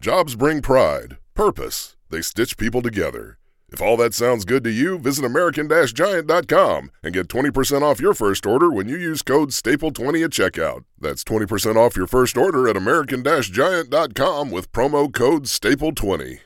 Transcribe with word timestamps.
Jobs 0.00 0.36
bring 0.36 0.62
pride, 0.62 1.18
purpose, 1.34 1.96
they 2.08 2.22
stitch 2.22 2.56
people 2.56 2.80
together. 2.80 3.36
If 3.70 3.82
all 3.82 3.96
that 3.96 4.14
sounds 4.14 4.44
good 4.44 4.62
to 4.62 4.70
you, 4.70 4.96
visit 4.96 5.24
American-Giant.com 5.24 6.90
and 7.02 7.14
get 7.14 7.26
20% 7.26 7.82
off 7.82 8.00
your 8.00 8.14
first 8.14 8.46
order 8.46 8.70
when 8.70 8.88
you 8.88 8.96
use 8.96 9.22
code 9.22 9.50
STAPLE20 9.50 10.24
at 10.24 10.30
checkout. 10.30 10.84
That's 11.00 11.24
20% 11.24 11.74
off 11.74 11.96
your 11.96 12.06
first 12.06 12.36
order 12.38 12.68
at 12.68 12.76
American-Giant.com 12.76 14.50
with 14.52 14.70
promo 14.70 15.12
code 15.12 15.46
STAPLE20. 15.46 16.38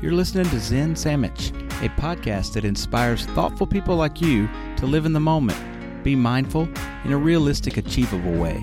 You're 0.00 0.12
listening 0.12 0.48
to 0.50 0.60
Zen 0.60 0.94
Sandwich, 0.94 1.50
a 1.82 1.90
podcast 1.98 2.52
that 2.52 2.64
inspires 2.64 3.26
thoughtful 3.26 3.66
people 3.66 3.96
like 3.96 4.20
you 4.20 4.48
to 4.76 4.86
live 4.86 5.04
in 5.06 5.12
the 5.12 5.20
moment, 5.20 5.58
be 6.02 6.16
mindful 6.16 6.68
in 7.04 7.12
a 7.12 7.16
realistic, 7.16 7.76
achievable 7.76 8.32
way. 8.32 8.62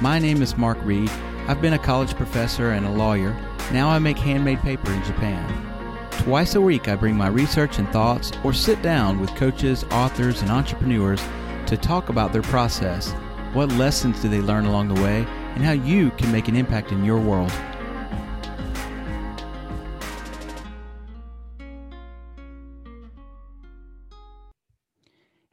My 0.00 0.18
name 0.18 0.42
is 0.42 0.56
Mark 0.56 0.78
Reed. 0.84 1.10
I've 1.48 1.60
been 1.60 1.74
a 1.74 1.78
college 1.78 2.14
professor 2.14 2.70
and 2.70 2.86
a 2.86 2.90
lawyer. 2.90 3.36
Now 3.72 3.88
I 3.88 3.98
make 3.98 4.18
handmade 4.18 4.60
paper 4.60 4.90
in 4.92 5.02
Japan. 5.04 5.68
Twice 6.10 6.54
a 6.54 6.60
week, 6.60 6.88
I 6.88 6.94
bring 6.94 7.16
my 7.16 7.28
research 7.28 7.78
and 7.78 7.88
thoughts 7.88 8.32
or 8.44 8.52
sit 8.52 8.80
down 8.82 9.20
with 9.20 9.34
coaches, 9.34 9.84
authors, 9.90 10.42
and 10.42 10.50
entrepreneurs 10.50 11.22
to 11.66 11.76
talk 11.76 12.10
about 12.10 12.32
their 12.32 12.42
process. 12.42 13.12
What 13.52 13.72
lessons 13.72 14.20
do 14.20 14.28
they 14.28 14.40
learn 14.40 14.66
along 14.66 14.88
the 14.88 15.02
way, 15.02 15.26
and 15.54 15.64
how 15.64 15.72
you 15.72 16.10
can 16.12 16.32
make 16.32 16.48
an 16.48 16.56
impact 16.56 16.92
in 16.92 17.04
your 17.04 17.18
world. 17.18 17.52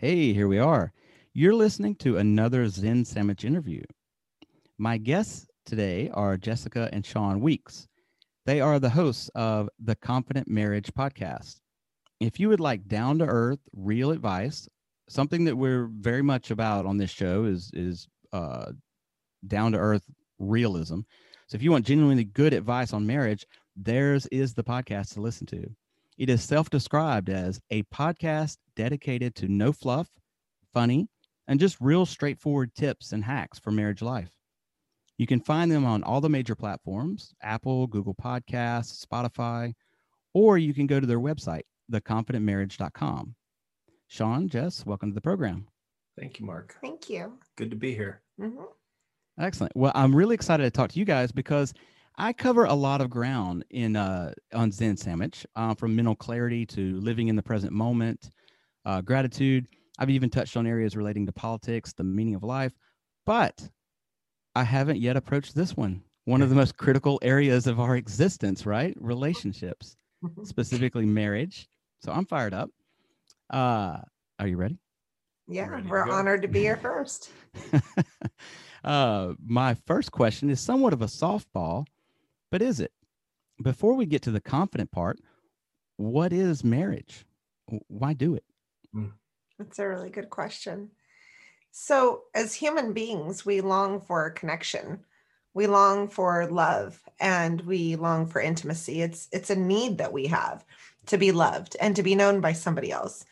Hey, 0.02 0.32
here 0.32 0.48
we 0.48 0.60
are. 0.60 0.94
You're 1.34 1.54
listening 1.54 1.96
to 1.96 2.16
another 2.16 2.70
Zen 2.70 3.04
Sandwich 3.04 3.44
interview. 3.44 3.82
My 4.78 4.98
guests 4.98 5.46
today 5.66 6.10
are 6.14 6.38
Jessica 6.38 6.88
and 6.94 7.06
Sean 7.06 7.42
Weeks. 7.42 7.86
They 8.46 8.62
are 8.62 8.80
the 8.80 8.92
hosts 8.92 9.30
of 9.36 9.68
the 9.78 9.98
Confident 9.98 10.48
Marriage 10.48 10.94
podcast. 10.94 11.58
If 12.22 12.40
you 12.40 12.48
would 12.48 12.62
like 12.62 12.88
down 12.88 13.20
to 13.20 13.26
earth, 13.26 13.60
real 13.76 14.12
advice, 14.12 14.70
something 15.10 15.44
that 15.44 15.58
we're 15.58 15.90
very 16.00 16.22
much 16.22 16.50
about 16.50 16.86
on 16.86 16.96
this 16.96 17.12
show 17.12 17.44
is 17.44 17.70
is 17.74 18.08
uh, 18.32 18.72
down 19.48 19.74
to 19.74 19.80
earth 19.80 20.10
realism. 20.40 21.02
So 21.48 21.58
if 21.58 21.62
you 21.62 21.72
want 21.72 21.86
genuinely 21.86 22.24
good 22.24 22.54
advice 22.54 22.94
on 22.94 23.06
marriage, 23.06 23.46
theirs 23.76 24.28
is 24.28 24.54
the 24.54 24.64
podcast 24.64 25.16
to 25.16 25.22
listen 25.22 25.46
to. 25.48 25.70
It 26.20 26.30
is 26.30 26.44
self 26.44 26.70
described 26.70 27.30
as 27.30 27.62
a 27.72 27.84
podcast 27.84 28.58
dedicated 28.76 29.36
to 29.36 29.48
no 29.48 29.72
fluff, 29.72 30.10
funny, 30.74 31.08
and 31.48 31.62
just 31.62 31.80
real 31.80 32.06
straightforward 32.06 32.76
tips 32.76 33.14
and 33.14 33.24
hacks 33.24 33.58
for 33.58 33.72
marriage 33.72 34.02
life. 34.02 34.30
You 35.18 35.26
can 35.26 35.40
find 35.40 35.72
them 35.72 35.86
on 35.86 36.04
all 36.04 36.20
the 36.20 36.28
major 36.28 36.56
platforms 36.56 37.34
Apple, 37.42 37.88
Google 37.88 38.16
Podcasts, 38.16 39.06
Spotify, 39.06 39.72
or 40.34 40.58
you 40.58 40.74
can 40.74 40.88
go 40.88 41.00
to 41.00 41.08
their 41.08 41.22
website, 41.22 41.64
theconfidentmarriage.com. 41.90 43.36
Sean, 44.08 44.50
Jess, 44.50 44.86
welcome 44.86 45.12
to 45.12 45.16
the 45.16 45.22
program. 45.22 45.68
Thank 46.20 46.38
you, 46.38 46.46
Mark. 46.46 46.76
Thank 46.82 47.10
you. 47.10 47.40
Good 47.56 47.70
to 47.70 47.78
be 47.78 47.96
here. 47.96 48.24
hmm 48.38 48.64
Excellent. 49.40 49.72
Well, 49.74 49.94
I'm 49.96 50.14
really 50.14 50.36
excited 50.36 50.64
to 50.66 50.70
talk 50.70 50.92
to 50.92 51.00
you 51.00 51.06
guys 51.06 51.32
because 51.32 51.74
I 52.20 52.34
cover 52.34 52.66
a 52.66 52.74
lot 52.74 53.00
of 53.00 53.10
ground 53.10 53.64
in 53.70 53.96
uh, 53.96 54.34
on 54.54 54.72
Zen 54.74 54.98
Sandwich, 54.98 55.46
uh, 55.56 55.74
from 55.74 55.96
mental 55.96 56.16
clarity 56.16 56.66
to 56.68 57.00
living 57.00 57.30
in 57.30 57.38
the 57.38 57.42
present 57.42 57.72
moment, 57.72 58.30
uh, 58.86 59.00
gratitude. 59.02 59.68
I've 59.98 60.10
even 60.10 60.30
touched 60.30 60.58
on 60.58 60.68
areas 60.68 60.98
relating 60.98 61.26
to 61.28 61.32
politics, 61.32 61.94
the 61.94 62.04
meaning 62.04 62.36
of 62.36 62.44
life, 62.44 62.74
but 63.26 63.70
I 64.54 64.64
haven't 64.64 65.00
yet 65.00 65.16
approached 65.16 65.56
this 65.56 65.78
one. 65.78 66.04
One 66.26 66.42
of 66.42 66.50
the 66.50 66.56
most 66.56 66.76
critical 66.78 67.20
areas 67.22 67.68
of 67.68 67.80
our 67.80 67.96
existence, 67.96 68.66
right? 68.66 68.94
Relationships, 69.00 69.96
specifically 70.44 71.06
marriage. 71.06 71.70
So 72.02 72.12
I'm 72.12 72.26
fired 72.26 72.54
up. 72.54 72.70
Uh, 73.50 74.00
are 74.40 74.48
you 74.48 74.58
ready? 74.58 74.78
Yeah, 75.48 75.68
Ready 75.70 75.88
we're 75.88 76.06
go. 76.06 76.12
honored 76.12 76.42
to 76.42 76.48
be 76.50 76.60
here 76.60 76.78
first. 76.82 77.32
uh, 78.84 79.34
my 79.46 79.76
first 79.88 80.12
question 80.12 80.50
is 80.50 80.60
somewhat 80.60 80.94
of 80.94 81.02
a 81.02 81.06
softball, 81.08 81.86
but 82.52 82.62
is 82.62 82.80
it? 82.80 82.92
Before 83.62 83.94
we 83.94 84.06
get 84.06 84.22
to 84.24 84.32
the 84.32 84.42
confident 84.42 84.92
part, 84.92 85.20
what 85.98 86.32
is 86.32 86.64
marriage? 86.64 87.26
Why 87.88 88.14
do 88.14 88.36
it? 88.36 88.44
Hmm. 88.94 89.08
That's 89.58 89.80
a 89.80 89.88
really 89.88 90.10
good 90.10 90.30
question. 90.30 90.92
So, 91.72 92.24
as 92.34 92.56
human 92.56 92.94
beings, 92.94 93.46
we 93.46 93.62
long 93.62 94.02
for 94.02 94.30
connection. 94.32 95.06
We 95.54 95.68
long 95.68 96.08
for 96.08 96.48
love 96.48 97.02
and 97.20 97.62
we 97.62 97.96
long 97.96 98.28
for 98.28 98.40
intimacy. 98.40 99.02
It's 99.02 99.28
it's 99.32 99.50
a 99.50 99.56
need 99.56 99.98
that 99.98 100.14
we 100.14 100.28
have 100.28 100.66
to 101.08 101.18
be 101.18 101.32
loved 101.32 101.76
and 101.82 101.96
to 101.96 102.04
be 102.04 102.16
known 102.16 102.40
by 102.40 102.54
somebody 102.54 102.92
else. 102.92 103.26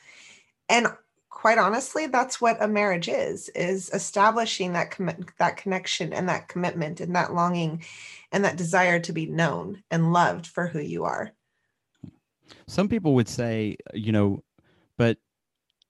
And 0.67 0.87
quite 1.29 1.57
honestly, 1.57 2.07
that's 2.07 2.41
what 2.41 2.61
a 2.61 2.67
marriage 2.67 3.07
is 3.07 3.49
is 3.49 3.89
establishing 3.93 4.73
that 4.73 4.91
commit 4.91 5.37
that 5.37 5.57
connection 5.57 6.13
and 6.13 6.27
that 6.29 6.47
commitment 6.47 6.99
and 6.99 7.15
that 7.15 7.33
longing 7.33 7.83
and 8.31 8.43
that 8.43 8.57
desire 8.57 8.99
to 8.99 9.13
be 9.13 9.25
known 9.25 9.83
and 9.91 10.13
loved 10.13 10.47
for 10.47 10.67
who 10.67 10.79
you 10.79 11.03
are. 11.03 11.31
Some 12.67 12.87
people 12.87 13.13
would 13.15 13.27
say, 13.27 13.77
you 13.93 14.11
know, 14.11 14.43
but 14.97 15.17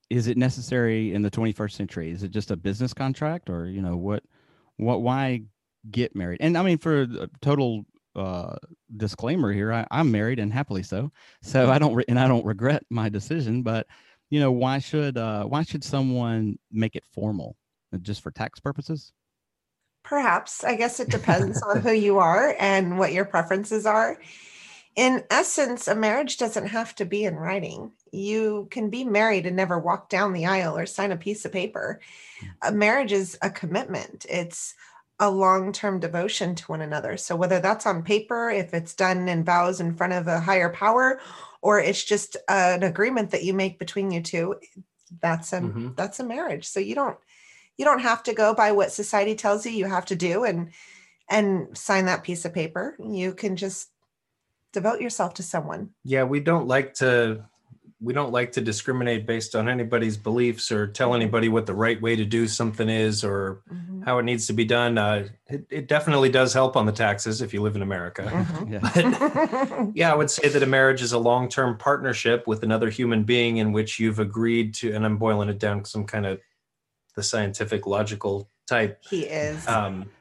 is 0.10 0.28
it 0.28 0.38
necessary 0.38 1.14
in 1.14 1.22
the 1.22 1.32
21st 1.32 1.72
century? 1.72 2.12
Is 2.12 2.24
it 2.24 2.32
just 2.32 2.52
a 2.52 2.56
business 2.56 2.94
contract 2.94 3.50
or, 3.50 3.68
you 3.68 3.82
know, 3.82 3.98
what, 3.98 4.24
what, 4.78 5.02
why 5.02 5.42
get 5.90 6.16
married? 6.16 6.40
And 6.42 6.58
I 6.58 6.64
mean, 6.64 6.78
for 6.78 7.08
total 7.42 7.86
uh, 8.16 8.56
disclaimer 8.96 9.52
here, 9.52 9.74
I, 9.74 9.86
I'm 9.92 10.12
married 10.12 10.40
and 10.40 10.52
happily 10.52 10.84
so. 10.84 11.12
So 11.42 11.70
I 11.70 11.78
don't, 11.78 11.94
re- 11.94 12.06
and 12.08 12.20
I 12.20 12.28
don't 12.28 12.46
regret 12.46 12.84
my 12.90 13.10
decision, 13.10 13.64
but 13.64 13.88
you 14.30 14.40
know, 14.40 14.52
why 14.52 14.80
should, 14.80 15.18
uh, 15.18 15.46
why 15.46 15.64
should 15.64 15.84
someone 15.84 16.58
make 16.72 16.96
it 16.96 17.06
formal 17.06 17.56
Uh, 17.94 17.98
just 17.98 18.22
for 18.22 18.32
tax 18.32 18.60
purposes? 18.60 19.14
Perhaps. 20.04 20.64
I 20.64 20.76
guess 20.76 21.00
it 21.00 21.10
depends 21.10 21.62
on 21.62 21.82
who 21.82 21.92
you 22.08 22.20
are 22.20 22.56
and 22.60 22.98
what 22.98 23.14
your 23.14 23.26
preferences 23.26 23.86
are. 23.86 24.20
In 24.96 25.24
essence, 25.30 25.88
a 25.88 25.96
marriage 25.96 26.38
doesn't 26.38 26.68
have 26.68 26.96
to 26.96 27.06
be 27.06 27.24
in 27.24 27.36
writing. 27.36 27.92
You 28.12 28.68
can 28.72 28.90
be 28.90 29.04
married 29.04 29.46
and 29.46 29.56
never 29.56 29.78
walk 29.78 30.10
down 30.10 30.34
the 30.34 30.48
aisle 30.48 30.76
or 30.76 30.86
sign 30.86 31.12
a 31.12 31.18
piece 31.18 31.46
of 31.46 31.52
paper. 31.52 32.02
A 32.64 32.72
marriage 32.72 33.12
is 33.12 33.38
a 33.42 33.50
commitment, 33.50 34.26
it's 34.28 34.74
a 35.20 35.30
long 35.32 35.72
term 35.72 36.00
devotion 36.00 36.56
to 36.56 36.66
one 36.66 36.82
another. 36.82 37.18
So, 37.18 37.36
whether 37.36 37.60
that's 37.60 37.86
on 37.86 38.04
paper, 38.04 38.50
if 38.50 38.74
it's 38.74 38.94
done 38.94 39.28
in 39.28 39.44
vows 39.44 39.80
in 39.80 39.96
front 39.96 40.14
of 40.14 40.28
a 40.28 40.40
higher 40.40 40.70
power, 40.70 41.20
or 41.62 41.80
it's 41.80 42.04
just 42.04 42.38
an 42.48 42.84
agreement 42.84 43.32
that 43.32 43.44
you 43.44 43.54
make 43.54 43.80
between 43.80 44.12
you 44.12 44.22
two, 44.22 44.56
that's 45.22 45.54
a 45.54 45.62
Mhm. 45.62 45.96
that's 45.96 46.20
a 46.20 46.24
marriage. 46.24 46.68
So 46.68 46.80
you 46.80 46.96
don't 46.96 47.18
you 47.78 47.86
don't 47.86 48.00
have 48.00 48.24
to 48.24 48.34
go 48.34 48.54
by 48.54 48.72
what 48.72 48.92
society 48.92 49.36
tells 49.36 49.66
you 49.66 49.72
you 49.72 49.86
have 49.86 50.06
to 50.08 50.16
do 50.16 50.44
and 50.44 50.72
and 51.30 51.78
sign 51.78 52.06
that 52.06 52.24
piece 52.24 52.46
of 52.46 52.54
paper. 52.54 52.96
You 53.00 53.34
can 53.34 53.56
just 53.56 53.90
devote 54.74 55.02
yourself 55.02 55.34
to 55.36 55.44
someone. 55.44 55.92
Yeah, 56.04 56.24
we 56.24 56.40
don't 56.40 56.68
like 56.68 56.94
to 56.96 57.46
we 58.00 58.14
don't 58.14 58.32
like 58.32 58.52
to 58.52 58.62
discriminate 58.62 59.26
based 59.26 59.56
on 59.56 59.68
anybody's 59.68 60.18
beliefs 60.18 60.72
or 60.72 60.86
tell 60.86 61.16
anybody 61.16 61.50
what 61.50 61.66
the 61.66 61.74
right 61.74 62.00
way 62.00 62.16
to 62.16 62.26
do 62.26 62.48
something 62.48 62.88
is 62.90 63.24
or 63.24 63.62
Mhm. 63.74 64.06
how 64.06 64.20
it 64.20 64.24
needs 64.24 64.46
to 64.48 64.54
be 64.54 64.66
done. 64.66 65.00
Uh, 65.00 65.28
it, 65.48 65.66
it 65.72 65.88
definitely 65.88 66.30
does 66.30 66.54
help 66.54 66.76
on 66.78 66.86
the 66.86 66.92
taxes 66.92 67.42
if 67.42 67.56
you 67.56 67.62
live 67.64 67.76
in 67.76 67.82
America. 67.82 68.22
Mhm. 68.32 68.72
Yeah. 68.72 68.80
But 69.82 69.90
yeah, 69.96 70.12
I 70.12 70.16
would 70.16 70.30
say 70.30 70.48
that 70.48 70.62
a 70.62 70.68
marriage 70.68 71.02
is 71.02 71.12
a 71.14 71.18
long 71.18 71.50
term 71.50 71.76
partnership 71.78 72.46
with 72.46 72.62
another 72.62 72.92
human 72.92 73.24
being 73.24 73.58
in 73.58 73.72
which 73.72 74.00
you've 74.00 74.20
agreed 74.20 74.76
to, 74.76 74.94
and 74.94 75.04
I'm 75.04 75.18
boiling 75.18 75.50
it 75.50 75.58
down 75.58 75.82
to 75.84 75.90
some 75.90 76.06
kind 76.06 76.28
of 76.28 76.40
the 77.16 77.24
scientific 77.24 77.88
logical 77.88 78.48
type. 78.68 79.00
he 79.10 79.22
is. 79.26 79.68
Um, 79.68 80.12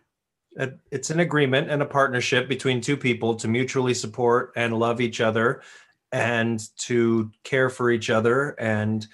it's 0.90 1.10
an 1.10 1.20
agreement 1.20 1.68
and 1.70 1.82
a 1.82 1.84
partnership 1.84 2.48
between 2.48 2.80
two 2.80 2.96
people 2.96 3.34
to 3.36 3.48
mutually 3.48 3.92
support 3.92 4.52
and 4.56 4.78
love 4.78 5.02
each 5.02 5.20
other 5.20 5.60
and 6.12 6.60
to 6.78 7.30
care 7.44 7.70
for 7.70 7.90
each 7.90 8.10
other 8.10 8.50
and 8.60 9.06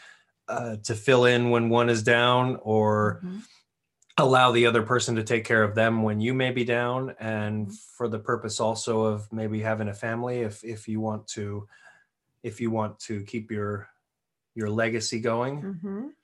uh, 0.49 0.77
to 0.85 0.95
fill 0.95 1.25
in 1.27 1.51
when 1.51 1.71
one 1.71 1.91
is 1.91 2.03
down 2.03 2.57
or 2.63 3.23
Mhm. 3.23 3.43
allow 4.19 4.53
the 4.53 4.67
other 4.67 4.83
person 4.83 5.17
to 5.17 5.25
take 5.25 5.45
care 5.45 5.63
of 5.63 5.75
them 5.75 6.03
when 6.03 6.21
you 6.21 6.35
may 6.35 6.51
be 6.51 6.65
down 6.65 7.15
and 7.19 7.73
for 7.79 8.09
the 8.09 8.19
purpose 8.19 8.61
also 8.61 9.03
of 9.05 9.33
maybe 9.33 9.61
having 9.61 9.89
a 9.89 9.95
family 9.95 10.41
if 10.41 10.63
if 10.65 10.87
you 10.87 11.01
want 11.01 11.27
to 11.27 11.67
if 12.43 12.61
you 12.61 12.71
want 12.71 12.99
to 13.01 13.25
keep 13.25 13.51
your 13.51 13.89
your 14.55 14.71
legacy 14.71 15.21
going 15.21 15.67
Mhm. 15.67 16.15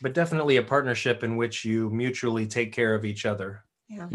but 0.00 0.14
definitely 0.14 0.56
a 0.56 0.62
partnership 0.62 1.22
in 1.22 1.36
which 1.36 1.64
you 1.64 1.90
mutually 1.90 2.46
take 2.46 2.72
care 2.72 2.94
of 2.94 3.04
each 3.04 3.24
other 3.26 3.64
Yeah. 3.88 4.08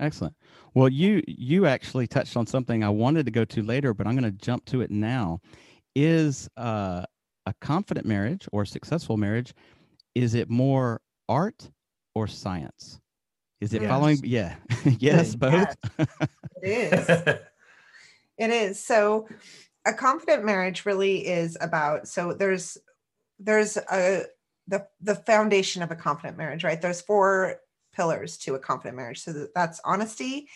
Excellent. 0.00 0.34
Well, 0.74 0.88
you 0.88 1.22
you 1.26 1.66
actually 1.66 2.06
touched 2.06 2.36
on 2.36 2.46
something 2.46 2.84
I 2.84 2.88
wanted 2.88 3.26
to 3.26 3.32
go 3.32 3.44
to 3.46 3.62
later, 3.62 3.94
but 3.94 4.06
I'm 4.06 4.16
going 4.16 4.30
to 4.30 4.38
jump 4.38 4.64
to 4.66 4.80
it 4.80 4.90
now. 4.90 5.40
Is 5.94 6.48
uh, 6.56 7.04
a 7.46 7.54
confident 7.60 8.06
marriage 8.06 8.46
or 8.52 8.64
successful 8.64 9.16
marriage? 9.16 9.54
Is 10.14 10.34
it 10.34 10.48
more 10.48 11.00
art 11.28 11.70
or 12.14 12.26
science? 12.26 13.00
Is 13.60 13.74
it 13.74 13.82
following? 13.86 14.20
Yeah. 14.22 14.54
yes, 14.98 15.34
both. 15.34 15.74
It 16.62 16.92
is. 16.92 17.38
It 18.38 18.50
is. 18.50 18.80
So 18.80 19.26
a 19.84 19.92
confident 19.92 20.44
marriage 20.44 20.86
really 20.86 21.26
is 21.26 21.58
about 21.60 22.06
so 22.06 22.32
there's 22.32 22.78
there's 23.40 23.76
a 23.76 24.26
the 24.68 24.86
the 25.00 25.16
foundation 25.16 25.82
of 25.82 25.90
a 25.90 25.96
confident 25.96 26.38
marriage, 26.38 26.62
right? 26.62 26.80
There's 26.80 27.00
four 27.00 27.56
pillars 27.98 28.38
to 28.38 28.54
a 28.54 28.60
confident 28.60 28.96
marriage. 28.96 29.20
So 29.24 29.48
that's 29.56 29.80
honesty, 29.84 30.48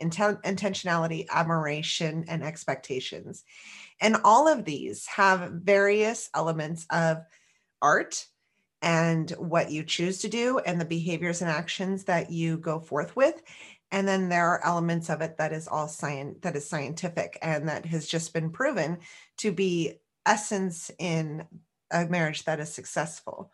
inten- 0.00 0.42
intentionality, 0.42 1.26
admiration, 1.30 2.26
and 2.28 2.44
expectations. 2.44 3.42
And 4.02 4.18
all 4.22 4.46
of 4.46 4.66
these 4.66 5.06
have 5.06 5.50
various 5.50 6.28
elements 6.34 6.86
of 6.90 7.22
art 7.80 8.26
and 8.82 9.30
what 9.32 9.70
you 9.70 9.82
choose 9.82 10.18
to 10.18 10.28
do 10.28 10.58
and 10.58 10.78
the 10.78 10.84
behaviors 10.84 11.40
and 11.40 11.50
actions 11.50 12.04
that 12.04 12.30
you 12.30 12.58
go 12.58 12.80
forth 12.80 13.16
with 13.16 13.42
and 13.92 14.06
then 14.06 14.28
there 14.28 14.46
are 14.46 14.64
elements 14.64 15.10
of 15.10 15.20
it 15.20 15.36
that 15.36 15.52
is 15.52 15.68
all 15.68 15.88
science 15.88 16.38
that 16.40 16.56
is 16.56 16.66
scientific 16.66 17.38
and 17.42 17.68
that 17.68 17.84
has 17.84 18.06
just 18.06 18.32
been 18.32 18.50
proven 18.50 18.98
to 19.36 19.52
be 19.52 19.92
essence 20.24 20.90
in 20.98 21.46
a 21.90 22.06
marriage 22.06 22.44
that 22.44 22.60
is 22.60 22.72
successful 22.72 23.52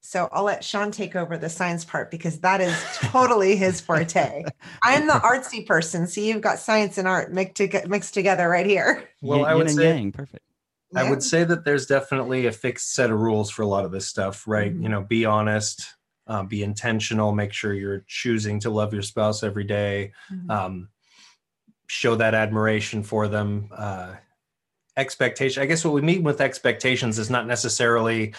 so 0.00 0.28
i'll 0.32 0.44
let 0.44 0.62
sean 0.64 0.90
take 0.90 1.16
over 1.16 1.36
the 1.36 1.48
science 1.48 1.84
part 1.84 2.10
because 2.10 2.40
that 2.40 2.60
is 2.60 2.74
totally 2.94 3.56
his 3.56 3.80
forte 3.80 4.44
i'm 4.82 5.06
the 5.06 5.12
artsy 5.24 5.66
person 5.66 6.06
so 6.06 6.20
you've 6.20 6.40
got 6.40 6.58
science 6.58 6.98
and 6.98 7.08
art 7.08 7.32
mixed, 7.32 7.56
to- 7.56 7.88
mixed 7.88 8.14
together 8.14 8.48
right 8.48 8.66
here 8.66 9.08
well 9.22 9.38
Yin- 9.40 9.46
i 9.48 9.54
would 9.54 9.70
say 9.70 9.96
yang. 9.96 10.12
Perfect. 10.12 10.42
I 10.96 11.02
Yeah. 11.02 11.10
would 11.10 11.22
say 11.22 11.44
that 11.44 11.66
there's 11.66 11.84
definitely 11.84 12.46
a 12.46 12.52
fixed 12.52 12.94
set 12.94 13.10
of 13.10 13.20
rules 13.20 13.50
for 13.50 13.60
a 13.60 13.66
lot 13.66 13.84
of 13.84 13.92
this 13.92 14.06
stuff, 14.08 14.48
right? 14.48 14.74
Mhm. 14.74 14.82
You 14.84 14.88
know, 14.88 15.02
be 15.02 15.26
honest, 15.26 15.84
uh, 16.26 16.44
be 16.44 16.62
intentional, 16.62 17.30
make 17.32 17.52
sure 17.52 17.74
you're 17.74 18.04
choosing 18.08 18.58
to 18.60 18.70
love 18.70 18.94
your 18.94 19.02
spouse 19.02 19.42
every 19.42 19.64
day, 19.64 20.12
Mhm. 20.32 20.50
um, 20.50 20.88
show 21.88 22.14
that 22.14 22.32
admiration 22.32 23.02
for 23.02 23.28
them. 23.28 23.68
Uh, 23.76 24.14
expectation. 24.96 25.62
I 25.62 25.66
guess 25.66 25.84
what 25.84 25.92
we 25.92 26.00
mean 26.00 26.22
with 26.22 26.40
expectations 26.40 27.18
is 27.18 27.28
not 27.28 27.46
necessarily 27.46 28.32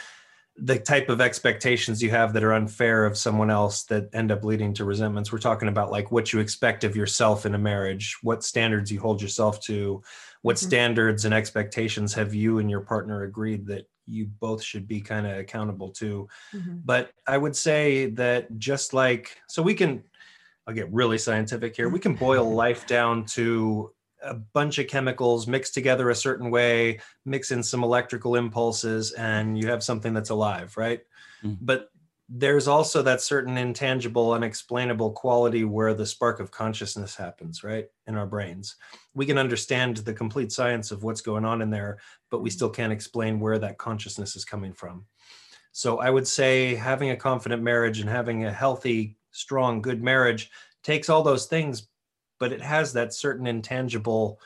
the 0.56 0.78
type 0.78 1.10
of 1.10 1.22
expectations 1.22 2.04
you 2.04 2.10
have 2.10 2.34
that 2.34 2.44
are 2.44 2.54
unfair 2.54 3.06
of 3.06 3.18
someone 3.18 3.50
else 3.50 3.84
that 3.86 4.10
end 4.14 4.32
up 4.32 4.44
leading 4.44 4.74
to 4.74 4.84
resentments. 4.84 5.32
We're 5.32 5.40
talking 5.40 5.70
about 5.70 5.90
like 5.92 6.12
what 6.12 6.34
you 6.34 6.40
expect 6.40 6.84
of 6.84 6.96
yourself 6.98 7.46
in 7.46 7.56
a 7.56 7.58
marriage, 7.58 8.18
what 8.24 8.44
standards 8.44 8.92
you 8.92 9.00
hold 9.00 9.22
yourself 9.22 9.62
to, 9.62 10.04
what 10.42 10.58
Mhm. 10.58 10.66
standards 10.66 11.26
and 11.26 11.34
expectations 11.34 12.14
have 12.14 12.34
you 12.34 12.60
and 12.60 12.70
your 12.70 12.82
partner 12.82 13.24
agreed 13.24 13.68
that 13.68 13.86
you 14.06 14.26
both 14.26 14.62
should 14.62 14.88
be 14.88 15.00
kind 15.00 15.26
of 15.28 15.38
accountable 15.38 15.92
to. 15.92 16.28
Mhm. 16.54 16.82
But 16.84 17.12
I 17.28 17.38
would 17.38 17.56
say 17.56 18.08
that 18.12 18.58
just 18.58 18.94
like, 18.94 19.38
so 19.48 19.62
we 19.62 19.76
can, 19.76 20.04
I'll 20.68 20.74
get 20.74 20.92
really 20.92 21.18
scientific 21.20 21.76
here, 21.76 21.88
we 21.90 22.00
can 22.00 22.16
boil 22.16 22.44
life 22.54 22.86
down 22.86 23.26
to 23.28 23.94
a 24.24 24.34
bunch 24.36 24.80
of 24.80 24.88
chemicals 24.88 25.48
mixed 25.48 25.74
together 25.74 26.10
a 26.10 26.16
certain 26.16 26.52
way, 26.52 27.00
mix 27.26 27.52
in 27.52 27.64
some 27.64 27.84
electrical 27.84 28.36
impulses, 28.36 29.12
and 29.14 29.58
you 29.58 29.68
have 29.68 29.84
something 29.84 30.14
that's 30.14 30.30
alive, 30.30 30.76
right? 30.78 31.02
Mhm. 31.44 31.58
But 31.62 31.92
there's 32.32 32.68
also 32.68 33.02
that 33.02 33.22
certain 33.22 33.58
intangible, 33.58 34.34
unexplainable 34.34 35.14
quality 35.14 35.64
where 35.66 35.96
the 35.96 36.06
spark 36.06 36.40
of 36.40 36.52
consciousness 36.52 37.16
happens, 37.16 37.64
right? 37.64 37.88
In 38.06 38.16
our 38.16 38.28
brains. 38.28 38.76
We 39.16 39.26
can 39.26 39.40
understand 39.40 39.98
the 39.98 40.14
complete 40.14 40.52
science 40.52 40.92
of 40.92 41.04
what's 41.04 41.22
going 41.22 41.44
on 41.44 41.62
in 41.62 41.72
there, 41.72 41.98
but 42.30 42.42
we 42.42 42.50
Mhm. 42.50 42.54
still 42.54 42.70
can't 42.70 42.94
explain 42.94 43.40
where 43.40 43.58
that 43.60 43.80
consciousness 43.80 44.36
is 44.36 44.46
coming 44.46 44.74
from. 44.74 45.08
So 45.72 46.00
I 46.00 46.10
would 46.10 46.28
say 46.28 46.76
having 46.76 47.10
a 47.12 47.18
confident 47.18 47.64
marriage 47.64 48.00
and 48.00 48.10
having 48.10 48.46
a 48.46 48.54
healthy, 48.54 49.18
strong, 49.32 49.82
good 49.82 50.04
marriage 50.04 50.52
takes 50.84 51.10
all 51.10 51.24
those 51.24 51.48
things, 51.48 51.89
but 52.40 52.52
it 52.52 52.62
has 52.62 52.94
that 52.94 53.14
certain 53.14 53.46
intangible 53.48 54.40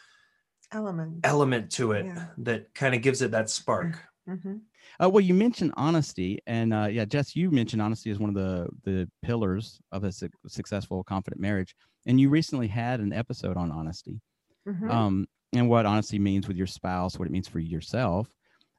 element 0.72 1.20
element 1.24 1.72
to 1.72 1.92
it 1.92 2.06
Yeah. 2.06 2.28
that 2.40 2.74
kind 2.74 2.96
of 2.96 3.02
gives 3.02 3.22
it 3.22 3.32
that 3.32 3.50
spark. 3.50 4.00
Mhm. 4.28 4.62
Uh, 5.04 5.10
well, 5.10 5.22
you 5.22 5.34
mentioned 5.34 5.74
honesty, 5.78 6.40
and 6.48 6.74
uh, 6.74 6.88
yeah, 6.90 7.06
Jess, 7.06 7.36
you 7.36 7.52
mentioned 7.52 7.82
honesty 7.82 8.10
as 8.12 8.20
one 8.20 8.30
of 8.30 8.36
the 8.36 8.70
the 8.84 9.10
pillars 9.22 9.80
of 9.92 10.04
a 10.04 10.12
su- 10.12 10.30
successful, 10.48 11.04
confident 11.04 11.42
marriage. 11.42 11.76
And 12.06 12.20
you 12.20 12.30
recently 12.30 12.68
had 12.68 13.00
an 13.00 13.14
episode 13.14 13.56
on 13.58 13.72
honesty, 13.72 14.20
Mhm. 14.68 14.90
um, 14.90 15.28
and 15.54 15.70
what 15.70 15.86
honesty 15.86 16.20
means 16.20 16.48
with 16.48 16.58
your 16.58 16.68
spouse, 16.68 17.18
what 17.20 17.28
it 17.28 17.32
means 17.32 17.48
for 17.48 17.60
yourself. 17.60 18.34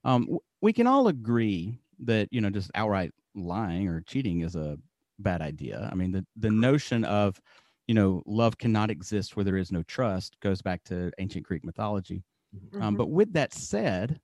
Um, 0.05 0.23
w- 0.23 0.41
we 0.61 0.73
can 0.73 0.87
all 0.87 1.09
agree 1.09 1.79
that 2.01 2.29
you 2.33 2.41
know 2.41 2.51
just 2.51 2.71
outright 2.75 3.13
lying 3.35 3.89
or 3.89 4.01
cheating 4.03 4.41
is 4.41 4.57
a 4.57 4.79
bad 5.19 5.41
idea. 5.43 5.89
I 5.91 5.95
mean, 5.95 6.11
the 6.13 6.27
the 6.37 6.51
notion 6.51 7.05
of 7.05 7.41
you 7.87 7.95
know 7.95 8.23
love 8.27 8.59
cannot 8.59 8.91
exist 8.91 9.37
where 9.37 9.45
there 9.45 9.57
is 9.57 9.73
no 9.73 9.83
trust 9.85 10.39
goes 10.41 10.63
back 10.63 10.83
to 10.85 11.11
ancient 11.19 11.47
Greek 11.47 11.65
mythology. 11.65 12.25
Um, 12.81 12.95
Mhm. 12.95 12.99
but 12.99 13.11
with 13.11 13.33
that 13.35 13.53
said, 13.55 14.21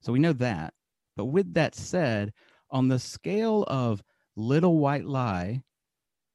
so 0.00 0.12
we 0.12 0.18
know 0.18 0.32
that. 0.34 0.74
But 1.16 1.26
with 1.26 1.54
that 1.54 1.74
said, 1.74 2.32
on 2.70 2.88
the 2.88 2.98
scale 2.98 3.64
of 3.68 4.02
little 4.36 4.78
white 4.78 5.04
lie, 5.06 5.62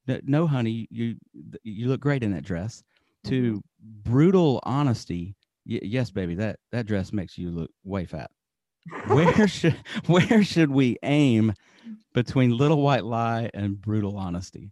that 0.06 0.28
no, 0.28 0.48
honey, 0.48 0.88
you 0.92 1.18
you 1.64 1.88
look 1.88 2.02
great 2.02 2.24
in 2.24 2.32
that 2.32 2.44
dress, 2.44 2.84
to 3.26 3.62
brutal 3.80 4.60
honesty. 4.64 5.36
Y- 5.66 5.80
yes, 5.84 6.12
baby, 6.12 6.36
that 6.36 6.60
that 6.72 6.88
dress 6.88 7.14
makes 7.14 7.38
you 7.38 7.52
look 7.52 7.72
way 7.84 8.06
fat. 8.06 8.32
Where 9.04 9.48
should 9.48 9.78
where 10.08 10.44
should 10.44 10.72
we 10.72 10.98
aim 11.04 11.54
between 12.14 12.58
little 12.58 12.82
white 12.82 13.06
lie 13.06 13.50
and 13.54 13.80
brutal 13.82 14.18
honesty? 14.18 14.72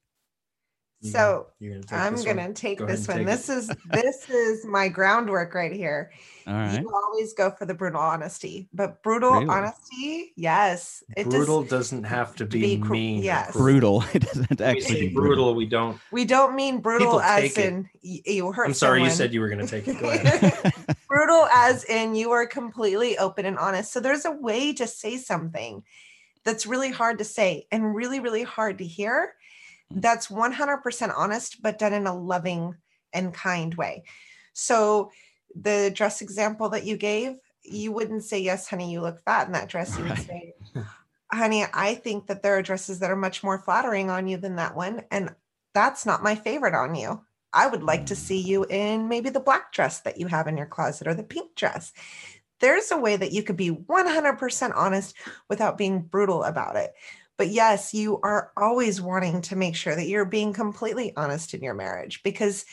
You 1.02 1.12
so 1.12 1.48
gonna- 1.62 1.80
gonna 1.82 2.02
I'm 2.02 2.14
this 2.16 2.26
gonna 2.26 2.54
take 2.54 2.80
Go 2.80 2.88
this 2.88 3.08
one. 3.08 3.18
take 3.18 3.28
This 3.28 3.50
is 3.50 3.70
this 3.92 4.28
is 4.32 4.66
my 4.66 4.88
groundwork 4.90 5.54
right 5.54 5.72
here. 5.72 6.12
All 6.48 6.54
right, 6.56 6.82
You 6.82 6.92
always 6.92 7.34
go 7.34 7.52
for 7.52 7.66
the 7.68 7.76
brutal 7.76 8.00
honesty, 8.02 8.68
but 8.74 9.04
brutal 9.04 9.34
Really? 9.34 9.46
honesty, 9.48 10.34
yes, 10.36 11.04
it 11.16 11.26
brutal 11.30 11.62
Just, 11.62 11.70
doesn't 11.72 12.04
have 12.06 12.34
to 12.38 12.46
be, 12.46 12.78
be 12.78 12.82
cru- 12.82 12.90
mean. 12.94 13.22
yes. 13.24 13.52
brutal. 13.52 14.04
It 14.16 14.24
doesn't 14.24 14.60
we 14.60 14.66
actually 14.66 15.02
be 15.02 15.08
brutal. 15.10 15.54
brutal. 15.54 15.56
We 15.56 15.66
don't. 15.68 16.00
we 16.12 16.26
don't 16.26 16.56
mean 16.56 16.80
brutal 16.80 17.08
People 17.08 17.22
as 17.22 17.42
take 17.54 17.58
it. 17.60 17.66
in 17.66 17.90
y- 18.04 18.22
you 18.26 18.52
hurt. 18.52 18.66
I'm 18.66 18.74
sorry. 18.74 19.04
You 19.04 19.10
said 19.12 19.34
you 19.34 19.42
were 19.42 19.50
going 19.50 19.66
to 19.66 19.68
take 19.68 19.88
it. 19.88 20.00
Go 20.02 20.10
ahead. 20.10 20.74
brutal 21.08 21.46
as 21.54 21.84
in 21.84 22.16
you 22.16 22.32
are 22.32 22.48
completely 22.48 23.20
open 23.20 23.46
and 23.46 23.60
honest. 23.60 23.94
So 23.94 24.00
there's 24.00 24.26
a 24.26 24.32
way 24.32 24.74
to 24.74 24.88
say 24.88 25.18
something 25.18 25.84
that's 26.44 26.66
really 26.66 26.92
hard 26.92 27.20
to 27.20 27.24
say 27.24 27.68
and 27.72 27.94
really, 27.94 28.20
really 28.20 28.44
hard 28.44 28.80
to 28.80 28.86
hear. 28.86 29.34
That's 29.90 30.28
100% 30.28 31.14
honest, 31.16 31.62
but 31.62 31.80
done 31.80 31.94
in 31.94 32.08
a 32.08 32.18
loving 32.18 32.76
and 33.14 33.34
kind 33.34 33.74
way. 33.76 34.04
So 34.54 35.12
the 35.56 35.92
dress 35.94 36.22
example 36.22 36.70
that 36.70 36.86
you 36.86 36.98
gave, 36.98 37.38
you 37.64 37.92
wouldn't 37.92 38.24
say, 38.24 38.40
Yes, 38.40 38.68
honey, 38.68 38.92
you 38.92 39.02
look 39.02 39.22
fat 39.24 39.48
in 39.48 39.54
that 39.54 39.70
dress. 39.70 39.98
You 39.98 40.06
would 40.06 40.18
say, 40.20 40.54
Honey, 41.32 41.66
I 41.74 41.96
think 41.96 42.28
that 42.28 42.44
there 42.44 42.58
are 42.58 42.62
dresses 42.62 43.00
that 43.00 43.12
are 43.12 43.16
much 43.16 43.44
more 43.44 43.60
flattering 43.60 44.10
on 44.10 44.28
you 44.28 44.38
than 44.38 44.56
that 44.58 44.76
one. 44.76 45.04
And 45.12 45.34
that's 45.74 46.06
not 46.06 46.24
my 46.24 46.36
favorite 46.36 46.74
on 46.74 46.96
you. 46.96 47.22
I 47.54 47.68
would 47.68 47.84
like 47.84 48.08
to 48.08 48.16
see 48.16 48.40
you 48.40 48.66
in 48.66 49.08
maybe 49.08 49.30
the 49.30 49.40
black 49.40 49.72
dress 49.72 50.02
that 50.02 50.20
you 50.20 50.28
have 50.28 50.48
in 50.48 50.58
your 50.58 50.66
closet 50.66 51.08
or 51.08 51.14
the 51.14 51.24
pink 51.24 51.56
dress. 51.56 51.94
There's 52.60 52.92
a 52.92 52.98
way 52.98 53.16
that 53.16 53.32
you 53.32 53.44
could 53.44 53.58
be 53.58 53.72
100% 53.72 54.72
honest 54.76 55.16
without 55.50 55.78
being 55.78 56.02
brutal 56.02 56.44
about 56.44 56.76
it. 56.76 56.94
But 57.38 57.50
yes, 57.50 57.94
you 57.94 58.20
are 58.24 58.52
always 58.58 59.00
wanting 59.02 59.42
to 59.44 59.56
make 59.56 59.76
sure 59.76 59.96
that 59.96 60.08
you're 60.08 60.26
being 60.26 60.54
completely 60.54 61.14
honest 61.16 61.54
in 61.54 61.62
your 61.62 61.74
marriage 61.76 62.22
because 62.24 62.66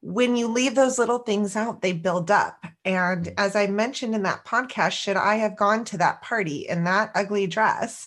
when 0.00 0.36
you 0.36 0.46
leave 0.46 0.76
those 0.76 0.96
little 0.96 1.18
things 1.18 1.56
out, 1.56 1.82
they 1.82 1.92
build 1.92 2.30
up. 2.30 2.64
And 2.84 3.32
as 3.36 3.56
I 3.56 3.66
mentioned 3.66 4.14
in 4.14 4.22
that 4.22 4.44
podcast, 4.44 4.92
should 4.92 5.16
I 5.16 5.36
have 5.36 5.56
gone 5.56 5.84
to 5.86 5.98
that 5.98 6.22
party 6.22 6.58
in 6.68 6.84
that 6.84 7.10
ugly 7.16 7.48
dress 7.48 8.06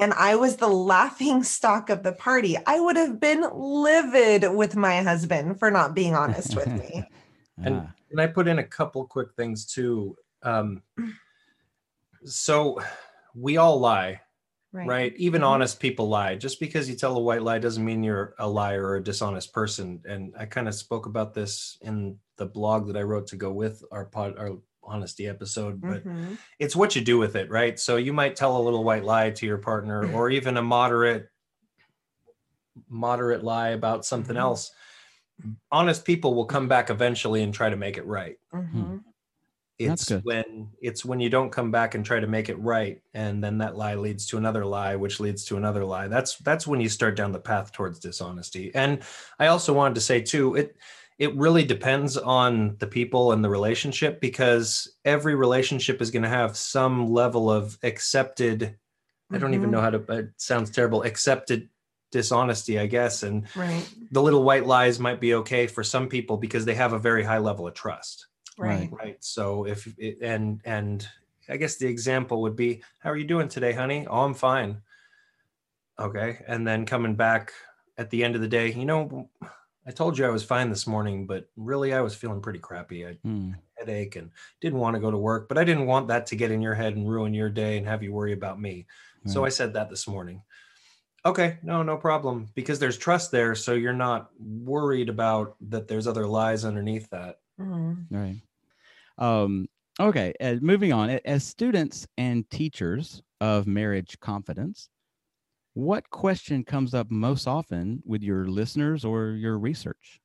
and 0.00 0.12
I 0.14 0.34
was 0.34 0.56
the 0.56 0.66
laughing 0.68 1.44
stock 1.44 1.90
of 1.90 2.02
the 2.02 2.12
party, 2.12 2.56
I 2.66 2.80
would 2.80 2.96
have 2.96 3.20
been 3.20 3.44
livid 3.52 4.50
with 4.56 4.74
my 4.74 5.00
husband 5.02 5.60
for 5.60 5.70
not 5.70 5.94
being 5.94 6.16
honest 6.16 6.56
with 6.56 6.66
me. 6.68 7.04
And- 7.62 7.82
Ah, 7.86 7.94
And 8.10 8.20
I 8.20 8.26
put 8.26 8.48
in 8.48 8.58
a 8.58 8.64
couple 8.64 9.04
quick 9.06 9.28
things 9.36 9.64
too. 9.66 10.16
Um, 10.42 10.82
so 12.24 12.80
we 13.34 13.58
all 13.58 13.78
lie, 13.78 14.21
right? 14.72 15.14
Even 15.16 15.42
Mhm. 15.42 15.46
honest 15.46 15.80
people 15.80 16.08
lie. 16.08 16.34
Just 16.36 16.58
because 16.58 16.88
you 16.88 16.96
tell 16.96 17.16
a 17.16 17.20
white 17.20 17.42
lie 17.42 17.58
doesn't 17.58 17.84
mean 17.84 18.02
you're 18.02 18.34
a 18.38 18.48
liar 18.48 18.84
or 18.84 18.96
a 18.96 19.02
dishonest 19.02 19.52
person. 19.52 20.02
And 20.06 20.34
I 20.38 20.46
kind 20.46 20.68
of 20.68 20.74
spoke 20.74 21.06
about 21.06 21.34
this 21.34 21.78
in 21.82 22.18
the 22.36 22.46
blog 22.46 22.86
that 22.88 22.96
I 22.96 23.02
wrote 23.02 23.26
to 23.28 23.36
go 23.36 23.52
with 23.52 23.84
our 23.92 24.06
pod, 24.06 24.38
our 24.38 24.58
honesty 24.82 25.28
episode. 25.28 25.80
But 25.80 26.04
Mhm. 26.04 26.38
it's 26.58 26.74
what 26.74 26.96
you 26.96 27.02
do 27.02 27.18
with 27.18 27.36
it, 27.36 27.50
right? 27.50 27.78
So 27.78 27.96
you 27.96 28.12
might 28.12 28.34
tell 28.34 28.56
a 28.56 28.62
little 28.62 28.82
white 28.84 29.04
lie 29.04 29.30
to 29.30 29.46
your 29.46 29.58
partner, 29.58 30.06
or 30.06 30.30
even 30.30 30.56
a 30.56 30.62
moderate, 30.62 31.28
moderate 32.88 33.44
lie 33.44 33.68
about 33.70 34.04
something 34.04 34.36
Mhm. 34.36 34.40
else. 34.40 34.72
Honest 35.70 36.04
people 36.04 36.34
will 36.34 36.46
come 36.46 36.68
back 36.68 36.88
eventually 36.90 37.42
and 37.42 37.52
try 37.52 37.68
to 37.68 37.76
make 37.76 37.96
it 37.98 38.06
right. 38.06 38.38
That's 39.86 40.10
It's 40.10 40.24
when 40.24 40.70
it's 40.80 41.04
when 41.04 41.20
you 41.20 41.30
don't 41.30 41.50
come 41.50 41.70
back 41.70 41.94
and 41.94 42.04
try 42.04 42.20
to 42.20 42.26
make 42.26 42.48
it 42.48 42.58
right, 42.58 43.02
and 43.14 43.42
then 43.42 43.58
that 43.58 43.76
lie 43.76 43.94
leads 43.94 44.26
to 44.28 44.38
another 44.38 44.64
lie, 44.64 44.96
which 44.96 45.20
leads 45.20 45.44
to 45.46 45.56
another 45.56 45.84
lie. 45.84 46.08
That's 46.08 46.36
that's 46.38 46.66
when 46.66 46.80
you 46.80 46.88
start 46.88 47.16
down 47.16 47.32
the 47.32 47.40
path 47.40 47.72
towards 47.72 47.98
dishonesty. 47.98 48.74
And 48.74 49.02
I 49.38 49.46
also 49.48 49.72
wanted 49.72 49.94
to 49.96 50.00
say 50.00 50.20
too, 50.20 50.54
it 50.56 50.76
it 51.18 51.34
really 51.36 51.64
depends 51.64 52.16
on 52.16 52.76
the 52.78 52.86
people 52.86 53.32
and 53.32 53.44
the 53.44 53.50
relationship 53.50 54.20
because 54.20 54.92
every 55.04 55.34
relationship 55.34 56.00
is 56.02 56.10
going 56.10 56.24
to 56.24 56.28
have 56.28 56.56
some 56.56 57.06
level 57.12 57.50
of 57.50 57.78
accepted. 57.82 58.76
I 59.30 59.38
don't 59.38 59.54
even 59.54 59.68
Mhm. 59.68 59.72
know 59.72 59.80
how 59.80 59.90
to. 59.90 59.98
It 60.18 60.30
sounds 60.36 60.70
terrible. 60.70 61.02
Accepted 61.02 61.68
dishonesty, 62.10 62.78
I 62.78 62.86
guess, 62.86 63.22
and 63.22 63.46
Right. 63.56 63.86
the 64.10 64.22
little 64.22 64.42
white 64.44 64.66
lies 64.66 64.98
might 64.98 65.20
be 65.20 65.32
okay 65.34 65.66
for 65.66 65.82
some 65.82 66.08
people 66.08 66.36
because 66.36 66.64
they 66.66 66.74
have 66.74 66.92
a 66.92 66.98
very 66.98 67.24
high 67.24 67.38
level 67.38 67.66
of 67.66 67.74
trust 67.74 68.26
Right. 68.62 68.90
right. 68.92 69.22
So 69.24 69.66
if 69.66 69.86
it, 69.98 70.18
and 70.22 70.60
and 70.64 71.08
i 71.48 71.56
guess 71.56 71.76
the 71.76 71.86
example 71.88 72.42
would 72.42 72.54
be 72.56 72.82
how 73.00 73.10
are 73.10 73.16
you 73.16 73.24
doing 73.24 73.48
today 73.48 73.72
honey? 73.72 74.06
Oh 74.06 74.20
i'm 74.22 74.34
fine. 74.34 74.82
Okay. 75.98 76.42
And 76.46 76.66
then 76.66 76.86
coming 76.86 77.14
back 77.16 77.52
at 77.98 78.10
the 78.10 78.24
end 78.24 78.34
of 78.34 78.40
the 78.40 78.48
day 78.48 78.72
you 78.72 78.86
know 78.86 79.28
i 79.86 79.90
told 79.90 80.16
you 80.16 80.24
i 80.24 80.30
was 80.30 80.42
fine 80.42 80.70
this 80.70 80.86
morning 80.86 81.26
but 81.26 81.50
really 81.56 81.92
i 81.92 82.00
was 82.00 82.14
feeling 82.14 82.40
pretty 82.40 82.58
crappy. 82.58 83.04
I 83.04 83.08
had 83.08 83.18
a 83.24 83.80
headache 83.80 84.16
and 84.16 84.30
didn't 84.62 84.78
want 84.78 84.94
to 84.94 85.00
go 85.00 85.10
to 85.10 85.18
work 85.18 85.46
but 85.48 85.58
i 85.58 85.64
didn't 85.64 85.86
want 85.86 86.08
that 86.08 86.26
to 86.28 86.36
get 86.36 86.50
in 86.50 86.62
your 86.62 86.74
head 86.74 86.96
and 86.96 87.08
ruin 87.08 87.34
your 87.34 87.50
day 87.50 87.76
and 87.76 87.86
have 87.86 88.02
you 88.02 88.12
worry 88.12 88.32
about 88.32 88.60
me. 88.60 88.86
So 89.26 89.44
i 89.44 89.50
said 89.50 89.74
that 89.74 89.90
this 89.90 90.08
morning. 90.08 90.42
Okay. 91.26 91.58
No 91.62 91.82
no 91.82 91.96
problem. 91.98 92.48
Because 92.54 92.78
there's 92.80 92.98
trust 92.98 93.30
there 93.30 93.54
so 93.54 93.74
you're 93.74 93.92
not 93.92 94.30
worried 94.40 95.08
about 95.10 95.56
that 95.70 95.88
there's 95.88 96.06
other 96.08 96.26
lies 96.26 96.64
underneath 96.64 97.10
that. 97.10 97.40
Mhm. 97.60 98.06
Right. 98.10 98.42
Um, 99.18 99.68
okay. 100.00 100.32
Uh, 100.40 100.56
moving 100.60 100.92
on. 100.92 101.10
As 101.10 101.44
students 101.44 102.06
and 102.16 102.48
teachers 102.50 103.22
of 103.40 103.66
marriage 103.66 104.18
confidence, 104.20 104.88
what 105.74 106.08
question 106.10 106.64
comes 106.64 106.94
up 106.94 107.10
most 107.10 107.46
often 107.46 108.02
with 108.04 108.22
your 108.22 108.46
listeners 108.46 109.04
or 109.04 109.30
your 109.30 109.58
research? 109.58 110.20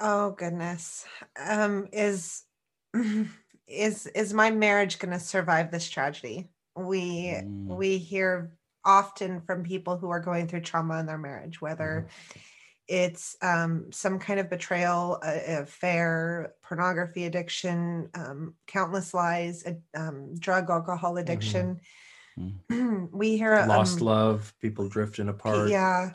Oh 0.00 0.32
goodness. 0.32 1.04
Um 1.38 1.88
is 1.92 2.44
is 3.66 4.06
is 4.06 4.32
my 4.32 4.50
marriage 4.50 4.98
going 4.98 5.12
to 5.12 5.20
survive 5.20 5.70
this 5.70 5.88
tragedy? 5.88 6.50
We 6.76 7.40
Mm. 7.44 7.66
we 7.66 7.98
hear 7.98 8.56
often 8.84 9.40
from 9.40 9.64
people 9.64 9.98
who 9.98 10.08
are 10.10 10.20
going 10.20 10.46
through 10.48 10.60
trauma 10.60 10.98
in 10.98 11.06
their 11.06 11.18
marriage 11.18 11.60
whether 11.60 12.08
it's 12.88 13.36
um, 13.42 13.92
some 13.92 14.18
kind 14.18 14.40
of 14.40 14.48
betrayal, 14.48 15.20
affair, 15.22 16.54
pornography 16.62 17.26
addiction, 17.26 18.08
um, 18.14 18.54
countless 18.66 19.12
lies, 19.12 19.64
uh, 19.66 19.74
um, 19.98 20.34
drug, 20.38 20.70
alcohol 20.70 21.18
addiction. 21.18 21.80
we 23.12 23.36
hear 23.36 23.64
lost 23.68 24.00
um, 24.00 24.06
love 24.06 24.54
people 24.60 24.88
drifting 24.88 25.28
apart. 25.28 25.68
yeah. 25.68 26.12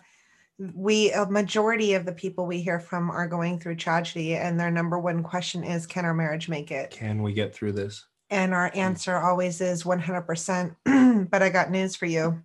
We 0.75 1.11
a 1.11 1.25
majority 1.25 1.93
of 1.93 2.05
the 2.05 2.11
people 2.11 2.45
we 2.45 2.61
hear 2.61 2.79
from 2.79 3.09
are 3.09 3.27
going 3.27 3.59
through 3.59 3.75
tragedy 3.75 4.35
and 4.35 4.59
their 4.59 4.71
number 4.71 4.97
one 4.99 5.23
question 5.23 5.63
is 5.63 5.85
can 5.85 6.05
our 6.05 6.13
marriage 6.13 6.47
make 6.47 6.71
it? 6.71 6.91
Can 6.91 7.21
we 7.21 7.33
get 7.33 7.53
through 7.53 7.73
this? 7.73 8.05
And 8.29 8.53
our 8.53 8.71
answer 8.73 9.17
always 9.17 9.61
is 9.61 9.83
100% 9.83 10.75
but 11.29 11.43
i 11.43 11.49
got 11.49 11.71
news 11.71 11.95
for 11.95 12.05
you. 12.05 12.41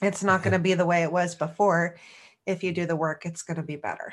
It's 0.00 0.24
not 0.24 0.42
going 0.42 0.52
to 0.52 0.58
be 0.58 0.74
the 0.74 0.86
way 0.86 1.02
it 1.02 1.12
was 1.12 1.34
before 1.34 1.96
if 2.46 2.62
you 2.62 2.72
do 2.72 2.86
the 2.86 2.96
work 2.96 3.24
it's 3.24 3.42
going 3.42 3.56
to 3.56 3.62
be 3.62 3.76
better 3.76 4.12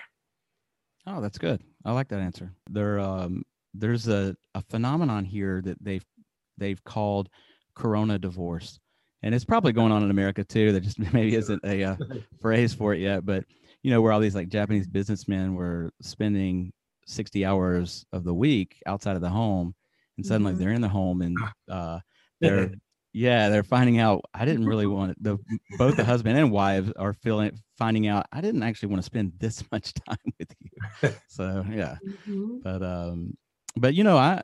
Oh, 1.08 1.22
that's 1.22 1.38
good. 1.38 1.64
I 1.86 1.92
like 1.94 2.10
that 2.10 2.20
answer. 2.20 2.54
There, 2.70 3.00
um, 3.00 3.44
there's 3.74 4.08
a, 4.08 4.36
a 4.54 4.62
phenomenon 4.62 5.26
here 5.26 5.62
that 5.62 5.78
they've 5.84 6.06
they've 6.58 6.84
called 6.84 7.30
Corona 7.74 8.20
divorce, 8.20 8.80
and 9.24 9.34
it's 9.34 9.46
probably 9.46 9.72
going 9.72 9.92
on 9.92 10.04
in 10.04 10.12
America 10.12 10.44
too. 10.44 10.72
That 10.72 10.82
just 10.82 11.00
maybe 11.14 11.36
isn't 11.36 11.64
a 11.64 11.84
uh, 11.84 11.96
phrase 12.42 12.74
for 12.74 12.94
it 12.94 13.00
yet, 13.00 13.26
but 13.26 13.46
you 13.82 13.92
know 13.92 14.02
where 14.02 14.12
all 14.12 14.20
these 14.20 14.36
like 14.36 14.50
Japanese 14.50 14.88
businessmen 14.88 15.56
were 15.56 15.92
spending 16.02 16.74
60 17.08 17.46
hours 17.46 18.06
of 18.12 18.24
the 18.24 18.34
week 18.34 18.82
outside 18.86 19.16
of 19.16 19.22
the 19.22 19.30
home, 19.30 19.74
and 20.18 20.26
suddenly 20.26 20.54
Mhm. 20.54 20.58
they're 20.58 20.74
in 20.74 20.82
the 20.82 20.90
home 20.90 21.22
and 21.22 21.38
uh, 21.70 22.00
they're 22.42 22.70
yeah 23.14 23.50
they're 23.50 23.64
finding 23.64 24.00
out 24.00 24.24
I 24.34 24.46
didn't 24.46 24.66
really 24.66 24.88
want 24.88 25.12
it. 25.12 25.18
The 25.24 25.38
both 25.78 25.96
the 25.96 26.04
husband 26.06 26.38
and 26.38 26.52
wife 26.52 26.92
are 26.98 27.14
feeling 27.14 27.58
finding 27.78 28.08
out 28.08 28.28
I 28.32 28.42
didn't 28.42 28.64
actually 28.64 28.90
want 28.90 29.02
to 29.02 29.06
spend 29.06 29.34
this 29.38 29.64
much 29.72 29.94
time 29.94 30.18
with 30.40 30.54
you. 30.60 31.10
So 31.28 31.66
yeah, 31.70 31.98
but 32.64 32.84
um, 32.84 33.38
but 33.76 33.94
you 33.94 34.04
know 34.04 34.18
I. 34.18 34.42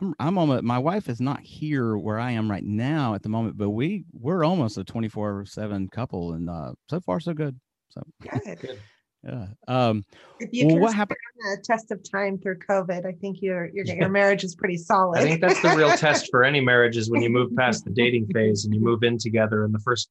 I'm, 0.00 0.12
I'm 0.18 0.38
almost 0.38 0.64
my 0.64 0.78
wife 0.78 1.08
is 1.08 1.20
not 1.20 1.40
here 1.40 1.96
where 1.96 2.18
I 2.18 2.32
am 2.32 2.50
right 2.50 2.64
now 2.64 3.14
at 3.14 3.22
the 3.22 3.28
moment, 3.28 3.56
but 3.56 3.70
we 3.70 4.04
we're 4.12 4.42
almost 4.44 4.76
a 4.76 4.82
24 4.82 5.46
seven 5.46 5.88
couple 5.88 6.32
and 6.32 6.50
uh 6.50 6.72
so 6.90 6.98
far 6.98 7.20
so 7.20 7.32
good. 7.32 7.60
So 7.90 8.02
good 8.20 8.80
yeah. 9.24 9.46
Um 9.66 10.04
if 10.40 10.50
you 10.52 10.66
well 10.66 10.74
can 10.74 10.80
what 10.82 10.90
stand 10.90 10.98
happened 10.98 11.18
a 11.58 11.62
test 11.62 11.90
of 11.90 12.00
time 12.10 12.38
through 12.38 12.58
covid 12.58 13.06
i 13.06 13.12
think 13.12 13.40
your 13.40 13.66
your, 13.72 13.84
your 14.00 14.08
marriage 14.08 14.42
is 14.44 14.54
pretty 14.54 14.76
solid 14.76 15.18
i 15.18 15.22
think 15.22 15.40
that's 15.40 15.60
the 15.62 15.74
real 15.76 15.90
test 15.96 16.28
for 16.30 16.42
any 16.44 16.60
marriage 16.60 16.96
is 16.96 17.10
when 17.10 17.22
you 17.22 17.30
move 17.30 17.54
past 17.56 17.84
the 17.84 17.90
dating 18.02 18.26
phase 18.32 18.64
and 18.64 18.74
you 18.74 18.80
move 18.80 19.02
in 19.04 19.16
together 19.18 19.64
and 19.64 19.72
the 19.74 19.78
first 19.80 20.08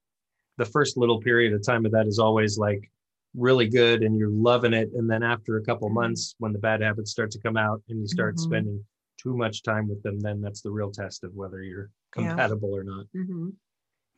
the 0.57 0.65
first 0.65 0.97
little 0.97 1.19
period 1.19 1.51
of 1.53 1.63
time 1.65 1.85
of 1.85 1.91
that 1.91 2.07
is 2.07 2.19
always 2.19 2.57
like 2.57 2.89
really 3.35 3.67
good 3.67 4.03
and 4.03 4.17
you're 4.17 4.29
loving 4.29 4.73
it 4.73 4.89
and 4.95 5.09
then 5.09 5.23
after 5.23 5.57
a 5.57 5.63
couple 5.63 5.89
months 5.89 6.35
when 6.37 6.53
the 6.53 6.59
bad 6.59 6.81
habits 6.81 7.11
start 7.11 7.31
to 7.31 7.39
come 7.39 7.57
out 7.57 7.81
and 7.89 7.99
you 7.99 8.07
start 8.07 8.35
Mhm. 8.35 8.39
spending 8.39 8.85
too 9.21 9.35
much 9.35 9.63
time 9.63 9.87
with 9.87 10.01
them 10.03 10.19
then 10.19 10.39
that's 10.41 10.61
the 10.61 10.71
real 10.71 10.91
test 10.91 11.23
of 11.23 11.33
whether 11.33 11.61
you're 11.63 11.89
Yeah. 12.17 12.27
compatible 12.29 12.73
or 12.75 12.83
not 12.83 13.05
Mhm. 13.15 13.53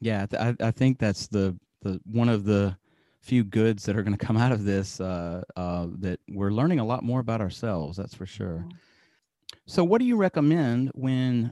yeah, 0.01 0.23
I, 0.23 0.25
th- 0.25 0.41
I 0.61 0.67
I 0.67 0.71
think 0.71 0.99
that's 0.99 1.27
the 1.27 1.57
the 1.81 1.99
one 2.05 2.27
of 2.29 2.43
the 2.43 2.77
few 3.25 3.43
goods 3.43 3.83
that 3.85 3.97
are 3.97 4.03
going 4.03 4.15
to 4.15 4.25
come 4.25 4.37
out 4.37 4.51
of 4.51 4.65
this 4.65 5.01
uh 5.01 5.41
uh 5.55 5.87
that 5.97 6.19
we're 6.29 6.51
learning 6.51 6.79
a 6.79 6.85
lot 6.85 7.03
more 7.03 7.19
about 7.19 7.41
ourselves, 7.41 7.97
that's 7.97 8.13
for 8.13 8.27
sure. 8.27 8.65
So 9.65 9.83
what 9.83 9.99
do 9.99 10.05
you 10.05 10.15
recommend 10.15 10.91
when 10.93 11.51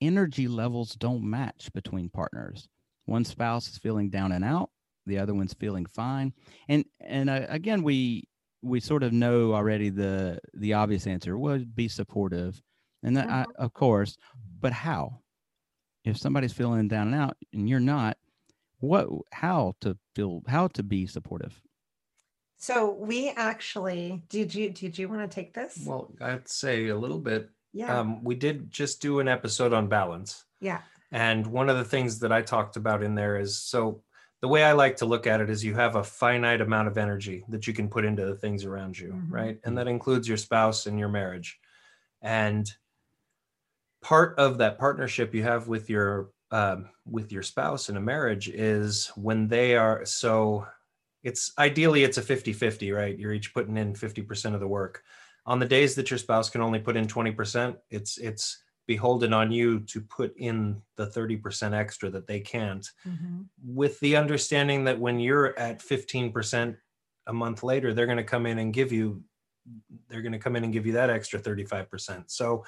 energy 0.00 0.48
levels 0.48 0.96
don't 0.96 1.22
match 1.22 1.70
between 1.72 2.08
partners? 2.08 2.68
One 3.06 3.24
spouse 3.24 3.68
is 3.68 3.78
feeling 3.78 4.10
down 4.10 4.32
and 4.32 4.44
out, 4.44 4.70
the 5.06 5.18
other 5.18 5.34
one's 5.34 5.54
feeling 5.54 5.86
fine. 5.86 6.32
And 6.68 6.84
and 7.00 7.30
uh, 7.30 7.46
again 7.48 7.82
we 7.82 8.24
we 8.62 8.80
sort 8.80 9.02
of 9.04 9.12
know 9.12 9.54
already 9.54 9.90
the 9.90 10.40
the 10.54 10.72
obvious 10.72 11.06
answer 11.06 11.38
would 11.38 11.76
be 11.76 11.86
supportive. 11.86 12.60
And 13.04 13.16
that 13.16 13.28
I, 13.28 13.44
of 13.56 13.74
course, 13.74 14.16
but 14.60 14.72
how? 14.72 15.20
If 16.04 16.16
somebody's 16.18 16.52
feeling 16.52 16.88
down 16.88 17.08
and 17.08 17.16
out 17.16 17.36
and 17.52 17.68
you're 17.68 17.80
not, 17.80 18.16
what 18.84 19.08
how 19.32 19.74
to 19.80 19.96
feel 20.14 20.42
how 20.46 20.68
to 20.68 20.82
be 20.82 21.06
supportive? 21.06 21.60
so 22.56 22.92
we 22.94 23.30
actually 23.30 24.22
did 24.28 24.54
you 24.54 24.70
did 24.70 24.96
you 24.96 25.08
want 25.08 25.28
to 25.28 25.34
take 25.34 25.52
this 25.52 25.82
well 25.86 26.12
i'd 26.22 26.48
say 26.48 26.88
a 26.88 26.96
little 26.96 27.18
bit 27.18 27.50
yeah 27.72 27.98
um, 27.98 28.22
we 28.22 28.34
did 28.34 28.70
just 28.70 29.02
do 29.02 29.18
an 29.20 29.28
episode 29.28 29.72
on 29.72 29.88
balance 29.88 30.44
yeah 30.60 30.80
And 31.10 31.46
one 31.46 31.68
of 31.68 31.76
the 31.76 31.84
things 31.84 32.18
that 32.20 32.32
I 32.32 32.42
talked 32.42 32.76
about 32.76 33.02
in 33.02 33.14
there 33.14 33.36
is 33.38 33.58
so 33.58 34.02
the 34.40 34.48
way 34.48 34.62
I 34.64 34.72
like 34.72 34.96
to 34.98 35.06
look 35.06 35.26
at 35.26 35.40
it 35.40 35.48
is 35.50 35.64
you 35.64 35.74
have 35.74 35.96
a 35.96 36.04
finite 36.04 36.60
amount 36.60 36.88
of 36.88 36.98
energy 36.98 37.44
that 37.48 37.66
you 37.66 37.72
can 37.74 37.88
put 37.88 38.04
into 38.04 38.24
the 38.26 38.34
things 38.36 38.64
around 38.64 38.98
you, 38.98 39.10
Mhm. 39.12 39.30
right? 39.30 39.58
And 39.64 39.76
that 39.78 39.88
includes 39.88 40.26
your 40.28 40.36
spouse 40.36 40.86
and 40.86 40.98
your 40.98 41.08
marriage. 41.08 41.58
And 42.20 42.68
part 44.02 44.38
of 44.38 44.58
that 44.58 44.78
partnership 44.78 45.34
you 45.34 45.42
have 45.44 45.68
with 45.68 45.88
your 45.88 46.30
um, 46.50 46.88
with 47.06 47.32
your 47.32 47.42
spouse 47.42 47.88
in 47.88 47.96
a 47.96 48.00
marriage 48.00 48.48
is 48.48 49.08
when 49.16 49.48
they 49.48 49.76
are 49.76 50.04
so 50.04 50.66
it's 51.22 51.52
ideally 51.58 52.04
it's 52.04 52.18
a 52.18 52.22
50-50 52.22 52.94
right? 52.94 53.18
You're 53.18 53.32
each 53.32 53.54
putting 53.54 53.76
in 53.76 53.94
50% 53.94 54.54
of 54.54 54.60
the 54.60 54.68
work. 54.68 55.02
On 55.46 55.58
the 55.58 55.66
days 55.66 55.94
that 55.94 56.10
your 56.10 56.18
spouse 56.18 56.48
can 56.50 56.60
only 56.60 56.78
put 56.78 56.96
in 56.96 57.06
20% 57.06 57.76
it's 57.90 58.18
it's 58.18 58.58
beholden 58.86 59.32
on 59.32 59.50
you 59.50 59.80
to 59.80 60.00
put 60.02 60.36
in 60.36 60.82
the 60.96 61.06
30% 61.06 61.72
extra 61.72 62.10
that 62.10 62.26
they 62.26 62.40
can't. 62.40 62.86
Mhm. 63.08 63.46
with 63.64 63.98
the 64.00 64.16
understanding 64.16 64.84
that 64.84 65.00
when 65.00 65.18
you're 65.18 65.58
at 65.58 65.80
15% 65.80 66.76
a 67.26 67.32
month 67.32 67.62
later 67.62 67.94
they're 67.94 68.04
going 68.06 68.18
to 68.18 68.24
come 68.24 68.44
in 68.46 68.58
and 68.58 68.74
give 68.74 68.92
you 68.92 69.22
they're 70.08 70.20
going 70.20 70.32
to 70.32 70.38
come 70.38 70.56
in 70.56 70.64
and 70.64 70.74
give 70.74 70.84
you 70.84 70.92
that 70.92 71.08
extra 71.08 71.40
35% 71.40 72.30
so 72.30 72.62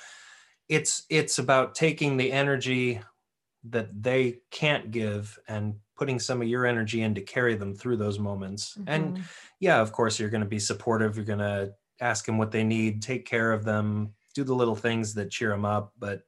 it's 0.71 1.05
it's 1.11 1.39
about 1.39 1.75
taking 1.75 2.17
the 2.17 2.33
energy 2.33 3.01
that 3.71 4.03
they 4.03 4.41
can't 4.51 4.91
give 4.91 5.39
and 5.49 5.81
putting 5.97 6.19
some 6.19 6.43
of 6.43 6.49
your 6.49 6.67
energy 6.67 7.03
in 7.03 7.15
to 7.15 7.23
carry 7.23 7.55
them 7.55 7.75
through 7.75 7.97
those 7.97 8.19
moments 8.19 8.79
and 8.87 9.17
Mhm. 9.17 9.29
yeah 9.61 9.81
of 9.81 9.93
course 9.93 10.19
you're 10.19 10.31
going 10.31 10.43
to 10.43 10.49
be 10.49 10.59
supportive 10.59 11.17
you're 11.17 11.25
going 11.25 11.39
to 11.39 11.75
ask 12.01 12.27
them 12.27 12.39
what 12.39 12.51
they 12.53 12.65
need 12.65 13.03
take 13.03 13.27
care 13.27 13.53
of 13.53 13.65
them 13.65 14.15
do 14.35 14.45
the 14.45 14.55
little 14.55 14.77
things 14.77 15.15
that 15.15 15.31
cheer 15.31 15.51
them 15.51 15.65
up 15.65 15.93
but 15.99 16.23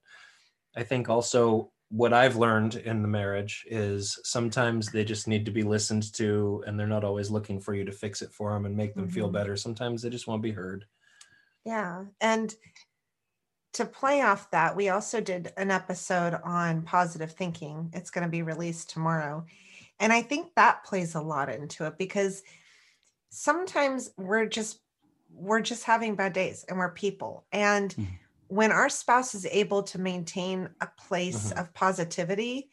i 0.76 0.82
think 0.82 1.08
also 1.08 1.72
what 1.90 2.12
i've 2.12 2.36
learned 2.36 2.76
in 2.76 3.02
the 3.02 3.08
marriage 3.08 3.64
is 3.68 4.18
sometimes 4.24 4.90
they 4.92 5.04
just 5.04 5.28
need 5.28 5.44
to 5.46 5.50
be 5.50 5.62
listened 5.62 6.12
to 6.14 6.62
and 6.66 6.78
they're 6.78 6.86
not 6.86 7.04
always 7.04 7.30
looking 7.30 7.60
for 7.60 7.74
you 7.74 7.84
to 7.84 7.92
fix 7.92 8.22
it 8.22 8.32
for 8.32 8.52
them 8.52 8.66
and 8.66 8.76
make 8.76 8.96
them 8.96 9.08
feel 9.08 9.28
Mhm. 9.28 9.30
better 9.30 9.56
sometimes 9.56 10.02
they 10.02 10.10
just 10.10 10.26
want 10.26 10.40
to 10.42 10.48
be 10.48 10.52
heard 10.52 10.86
Yeah. 11.64 12.06
And 12.20 12.54
to 13.74 13.84
play 13.84 14.22
off 14.22 14.50
that, 14.50 14.74
we 14.76 14.88
also 14.88 15.20
did 15.20 15.52
an 15.56 15.70
episode 15.70 16.34
on 16.42 16.82
positive 16.82 17.32
thinking. 17.32 17.90
It's 17.92 18.10
going 18.10 18.24
to 18.24 18.30
be 18.30 18.42
released 18.42 18.90
tomorrow. 18.90 19.44
And 20.00 20.12
I 20.12 20.22
think 20.22 20.54
that 20.54 20.84
plays 20.84 21.14
a 21.14 21.20
lot 21.20 21.48
into 21.50 21.86
it 21.86 21.98
because 21.98 22.42
sometimes 23.30 24.10
we're 24.16 24.46
just 24.46 24.80
we're 25.30 25.60
just 25.60 25.84
having 25.84 26.16
bad 26.16 26.32
days 26.32 26.64
and 26.64 26.78
we're 26.78 26.90
people. 26.90 27.46
And 27.52 27.94
Mhm. 27.94 28.18
when 28.48 28.72
our 28.72 28.88
spouse 28.88 29.34
is 29.34 29.44
able 29.46 29.82
to 29.84 29.98
maintain 30.00 30.70
a 30.80 30.86
place 30.86 31.52
Mhm. 31.52 31.60
of 31.60 31.74
positivity 31.74 32.70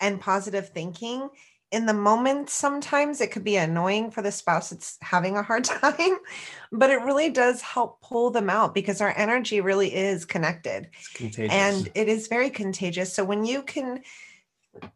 and 0.00 0.18
positive 0.18 0.70
thinking, 0.70 1.28
in 1.70 1.84
the 1.86 1.94
moment, 1.94 2.48
sometimes 2.48 3.20
it 3.20 3.30
could 3.30 3.44
be 3.44 3.56
annoying 3.56 4.10
for 4.10 4.22
the 4.22 4.32
spouse 4.32 4.70
that's 4.70 4.96
having 5.02 5.36
a 5.36 5.42
hard 5.42 5.64
time, 5.64 6.18
but 6.72 6.90
it 6.90 7.02
really 7.02 7.28
does 7.28 7.60
help 7.60 8.00
pull 8.00 8.30
them 8.30 8.48
out 8.48 8.74
because 8.74 9.00
our 9.00 9.12
energy 9.16 9.60
really 9.60 9.94
is 9.94 10.24
connected 10.24 10.88
it's 10.92 11.08
contagious 11.08 11.52
and 11.52 11.88
it 11.94 12.08
is 12.08 12.28
very 12.28 12.50
contagious. 12.50 13.12
So 13.12 13.24
when 13.24 13.44
you 13.44 13.62
can, 13.62 14.02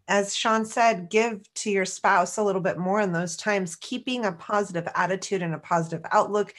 as 0.07 0.35
Sean 0.35 0.65
said, 0.65 1.11
give 1.11 1.41
to 1.55 1.71
your 1.71 1.85
spouse 1.85 2.37
a 2.37 2.43
little 2.43 2.61
bit 2.61 2.79
more 2.79 3.01
in 3.01 3.13
those 3.13 3.37
times, 3.37 3.77
keeping 3.77 4.25
a 4.25 4.33
positive 4.33 4.87
attitude 4.95 5.43
and 5.43 5.55
a 5.55 5.59
positive 5.59 6.03
outlook. 6.11 6.55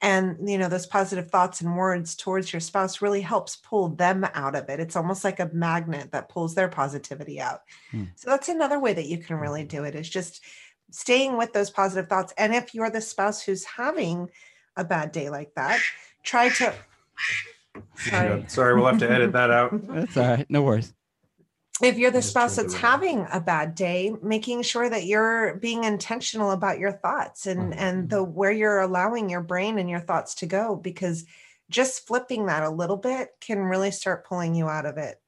And 0.00 0.48
you 0.48 0.58
know 0.58 0.68
those 0.68 0.86
positive 0.86 1.30
thoughts 1.30 1.60
and 1.60 1.76
words 1.76 2.14
towards 2.14 2.52
your 2.52 2.60
spouse 2.60 3.00
really 3.00 3.20
helps 3.20 3.56
pull 3.56 3.88
them 3.88 4.26
out 4.34 4.54
of 4.54 4.68
it. 4.68 4.80
It's 4.80 4.96
almost 4.96 5.24
like 5.24 5.40
a 5.40 5.50
magnet 5.52 6.12
that 6.12 6.28
pulls 6.28 6.54
their 6.54 6.68
positivity 6.68 7.40
out. 7.40 7.60
Hmm. 7.90 8.04
so 8.16 8.30
that's 8.30 8.48
another 8.48 8.78
way 8.78 8.92
that 8.92 9.06
you 9.06 9.18
can 9.18 9.36
really 9.36 9.64
do 9.64 9.84
it 9.84 9.94
is 9.94 10.08
just 10.08 10.42
staying 10.90 11.36
with 11.36 11.52
those 11.52 11.70
positive 11.70 12.08
thoughts. 12.08 12.34
And 12.36 12.54
if 12.54 12.74
you're 12.74 12.90
the 12.90 13.00
spouse 13.00 13.42
who's 13.42 13.64
having 13.64 14.28
a 14.76 14.84
bad 14.84 15.12
day 15.12 15.30
like 15.30 15.54
that 15.54 15.80
try 16.24 16.48
to 16.48 16.74
sorry. 17.96 18.44
Sorry 18.48 18.74
we'll 18.74 18.86
have 18.86 18.98
to 18.98 19.10
edit 19.10 19.32
that 19.32 19.50
out. 19.50 19.70
That's 19.88 20.16
all 20.16 20.24
right. 20.24 20.46
No 20.48 20.62
worries. 20.62 20.92
If 21.82 21.98
you're 21.98 22.10
the 22.10 22.22
spouse 22.22 22.56
that's 22.56 22.74
having 22.74 23.26
a 23.32 23.40
bad 23.40 23.74
day 23.74 24.14
making 24.22 24.62
sure 24.62 24.88
that 24.88 25.04
you're 25.06 25.56
being 25.56 25.84
intentional 25.84 26.52
about 26.52 26.78
your 26.78 26.92
thoughts 26.92 27.46
and 27.46 27.72
Mhm. 27.72 27.76
and 27.78 28.10
the 28.10 28.22
where 28.22 28.52
you're 28.52 28.80
allowing 28.80 29.28
your 29.28 29.42
brain 29.42 29.78
and 29.78 29.90
your 29.90 30.00
thoughts 30.00 30.34
to 30.36 30.46
go 30.46 30.76
because 30.76 31.24
just 31.70 32.06
flipping 32.06 32.46
that 32.46 32.62
a 32.62 32.70
little 32.70 32.96
bit 32.96 33.30
can 33.40 33.58
really 33.58 33.90
start 33.90 34.24
pulling 34.26 34.54
you 34.54 34.68
out 34.68 34.86
of 34.86 34.98
it 34.98 35.20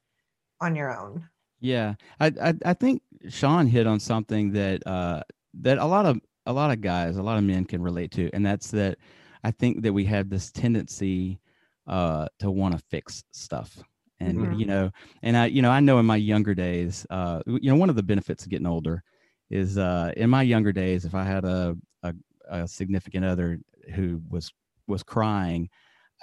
on 0.60 0.76
your 0.76 0.96
own 0.96 1.28
Yeah, 1.60 1.94
I, 2.20 2.26
I 2.40 2.54
I 2.64 2.74
think 2.74 3.02
Sean 3.28 3.66
hit 3.66 3.86
on 3.86 3.98
something 3.98 4.52
that 4.52 4.86
uh 4.86 5.22
that 5.54 5.78
a 5.78 5.84
lot 5.86 6.06
of 6.06 6.20
a 6.46 6.52
lot 6.52 6.70
of 6.70 6.80
guys, 6.80 7.16
a 7.16 7.22
lot 7.22 7.38
of 7.38 7.44
men 7.44 7.64
can 7.64 7.82
relate 7.82 8.12
to, 8.12 8.30
and 8.32 8.46
that's 8.46 8.70
that 8.70 8.98
I 9.42 9.50
think 9.50 9.82
that 9.82 9.92
we 9.92 10.04
have 10.04 10.28
this 10.28 10.52
tendency 10.52 11.40
uh 11.86 12.28
to 12.38 12.50
want 12.50 12.76
to 12.78 12.84
fix 12.90 13.24
stuff. 13.32 13.82
And 14.20 14.46
Mhm. 14.46 14.56
you 14.56 14.66
know, 14.66 14.90
and 15.22 15.36
I 15.36 15.46
you 15.46 15.62
know, 15.62 15.70
I 15.70 15.80
know 15.80 15.98
in 15.98 16.06
my 16.06 16.16
younger 16.16 16.54
days, 16.54 17.06
uh 17.10 17.42
you 17.46 17.70
know, 17.70 17.76
one 17.76 17.90
of 17.90 17.96
the 17.96 18.02
benefits 18.02 18.44
of 18.44 18.50
getting 18.50 18.66
older 18.66 19.02
is 19.50 19.78
uh 19.78 20.12
in 20.16 20.30
my 20.30 20.42
younger 20.42 20.72
days 20.72 21.04
if 21.04 21.14
I 21.14 21.24
had 21.24 21.44
a 21.44 21.76
a, 22.02 22.14
a 22.48 22.68
significant 22.68 23.24
other 23.24 23.58
who 23.94 24.22
was 24.30 24.52
was 24.86 25.02
crying 25.02 25.68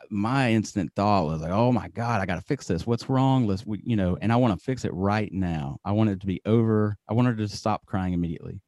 my 0.10 0.52
instant 0.52 0.91
thought 0.96 1.26
was 1.26 1.41
like, 1.41 1.52
"Oh 1.52 1.72
my 1.72 1.88
God, 1.89 2.22
I 2.22 2.26
got 2.26 2.36
to 2.36 2.41
fix 2.41 2.68
this. 2.68 2.86
What's 2.88 3.10
wrong? 3.10 3.48
Let's, 3.48 3.65
we, 3.65 3.82
you 3.84 3.96
know." 3.96 4.18
And 4.22 4.32
I 4.32 4.36
want 4.38 4.58
to 4.58 4.63
fix 4.63 4.86
it 4.86 4.94
right 4.94 5.32
now. 5.32 5.78
I 5.86 5.91
want 5.91 6.10
it 6.10 6.20
to 6.22 6.28
be 6.28 6.41
over. 6.46 6.98
I 7.08 7.13
want 7.13 7.28
her 7.28 7.36
to 7.36 7.48
stop 7.48 7.86
crying 7.86 8.13
immediately. 8.13 8.62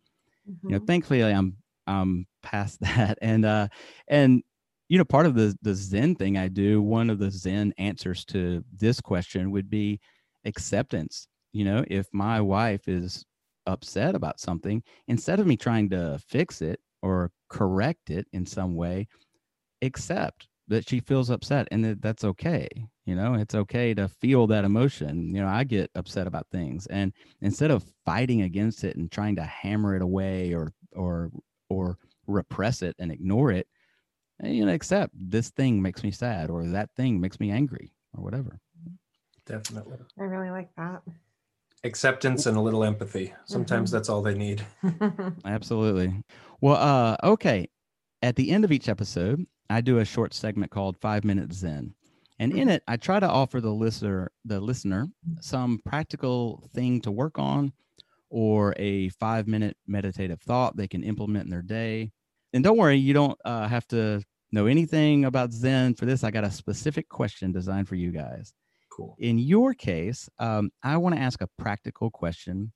You 0.67 0.75
know, 0.75 0.79
Mhm. 0.79 0.85
thankfully, 0.85 1.23
I'm 1.23 1.57
I'm 1.87 2.27
past 2.43 2.79
that, 2.81 3.17
and 3.21 3.45
uh, 3.45 3.67
and 4.07 4.43
you 4.89 4.97
know, 4.97 5.05
part 5.05 5.25
of 5.25 5.35
the 5.35 5.55
the 5.61 5.73
Zen 5.75 6.15
thing 6.15 6.37
I 6.37 6.47
do, 6.47 6.81
one 6.81 7.09
of 7.09 7.19
the 7.19 7.31
Zen 7.31 7.73
answers 7.77 8.25
to 8.25 8.63
this 8.73 9.01
question 9.01 9.51
would 9.51 9.69
be 9.69 9.99
acceptance. 10.45 11.27
You 11.53 11.65
know, 11.65 11.83
if 11.87 12.07
my 12.13 12.41
wife 12.41 12.87
is 12.87 13.25
upset 13.65 14.15
about 14.15 14.39
something, 14.39 14.83
instead 15.07 15.39
of 15.39 15.47
me 15.47 15.57
trying 15.57 15.89
to 15.89 16.19
fix 16.27 16.61
it 16.61 16.79
or 17.01 17.31
correct 17.49 18.09
it 18.09 18.27
in 18.33 18.45
some 18.45 18.75
way, 18.75 19.07
accept 19.81 20.47
that 20.67 20.87
she 20.87 20.99
feels 20.99 21.29
upset 21.29 21.67
and 21.71 21.83
that 21.85 22.01
that's 22.01 22.23
okay 22.23 22.67
you 23.05 23.15
know 23.15 23.35
it's 23.35 23.53
okay 23.53 23.93
to 23.93 24.07
feel 24.07 24.47
that 24.47 24.65
emotion 24.65 25.33
you 25.33 25.41
know 25.41 25.47
i 25.47 25.63
get 25.63 25.91
upset 25.95 26.25
about 26.25 26.47
things 26.51 26.87
and 26.87 27.13
instead 27.41 27.69
of 27.69 27.85
fighting 28.05 28.41
against 28.41 28.83
it 28.83 28.95
and 28.97 29.11
trying 29.11 29.35
to 29.35 29.43
hammer 29.43 29.95
it 29.95 30.01
away 30.01 30.53
or 30.53 30.73
or 30.95 31.29
or 31.69 31.97
repress 32.27 32.81
it 32.81 32.95
and 32.99 33.11
ignore 33.11 33.51
it 33.51 33.67
eh, 34.43 34.49
you 34.49 34.65
know 34.65 34.73
accept 34.73 35.13
this 35.17 35.49
thing 35.51 35.81
makes 35.81 36.03
me 36.03 36.11
sad 36.11 36.49
or 36.49 36.65
that 36.67 36.89
thing 36.95 37.19
makes 37.19 37.39
me 37.39 37.51
angry 37.51 37.91
or 38.15 38.23
whatever. 38.23 38.59
Definitely. 39.45 39.97
I 40.19 40.23
really 40.23 40.49
like 40.49 40.69
that. 40.75 41.01
Acceptance 41.83 42.47
and 42.47 42.57
a 42.57 42.61
little 42.61 42.83
empathy. 42.83 43.33
Sometimes 43.45 43.89
Mhm. 43.89 43.93
that's 43.93 44.09
all 44.09 44.21
they 44.23 44.33
need. 44.33 44.65
Absolutely. 45.45 46.23
Well 46.61 46.75
uh 46.77 47.17
okay. 47.23 47.69
At 48.21 48.35
the 48.35 48.49
end 48.51 48.63
of 48.65 48.71
each 48.71 48.89
episode 48.89 49.45
i 49.69 49.81
do 49.81 49.97
a 49.99 50.05
short 50.05 50.33
segment 50.33 50.71
called 50.71 50.97
five 50.97 51.23
minutes 51.23 51.57
zen. 51.57 51.93
And 52.39 52.51
in 52.53 52.69
it 52.69 52.83
i 52.87 52.97
try 52.97 53.19
to 53.19 53.29
offer 53.29 53.61
the 53.61 53.73
listener 53.73 54.31
the 54.43 54.59
listener 54.59 55.07
some 55.41 55.79
practical 55.85 56.67
thing 56.73 57.01
to 57.01 57.11
work 57.11 57.37
on 57.37 57.71
or 58.29 58.73
a 58.77 59.09
five 59.09 59.47
minute 59.47 59.77
meditative 59.87 60.41
thought 60.41 60.75
they 60.75 60.87
can 60.87 61.03
implement 61.03 61.45
in 61.45 61.51
their 61.51 61.61
day 61.61 62.11
and 62.55 62.63
don't 62.63 62.77
worry 62.77 62.97
you 62.97 63.13
don't 63.13 63.37
uh, 63.45 63.67
have 63.67 63.87
to 63.87 64.23
know 64.51 64.65
anything 64.65 65.25
about 65.25 65.53
zen 65.53 65.93
for 65.93 66.05
this 66.05 66.23
i 66.23 66.31
got 66.31 66.43
a 66.43 66.51
specific 66.51 67.07
question 67.09 67.51
designed 67.51 67.87
for 67.87 67.95
you 67.95 68.11
guys 68.11 68.53
cool 68.95 69.15
in 69.19 69.37
your 69.37 69.73
case, 69.73 70.29
um, 70.39 70.71
I 70.83 70.97
want 70.97 71.15
to 71.15 71.21
ask 71.21 71.41
a 71.41 71.49
practical 71.57 72.09
question 72.09 72.71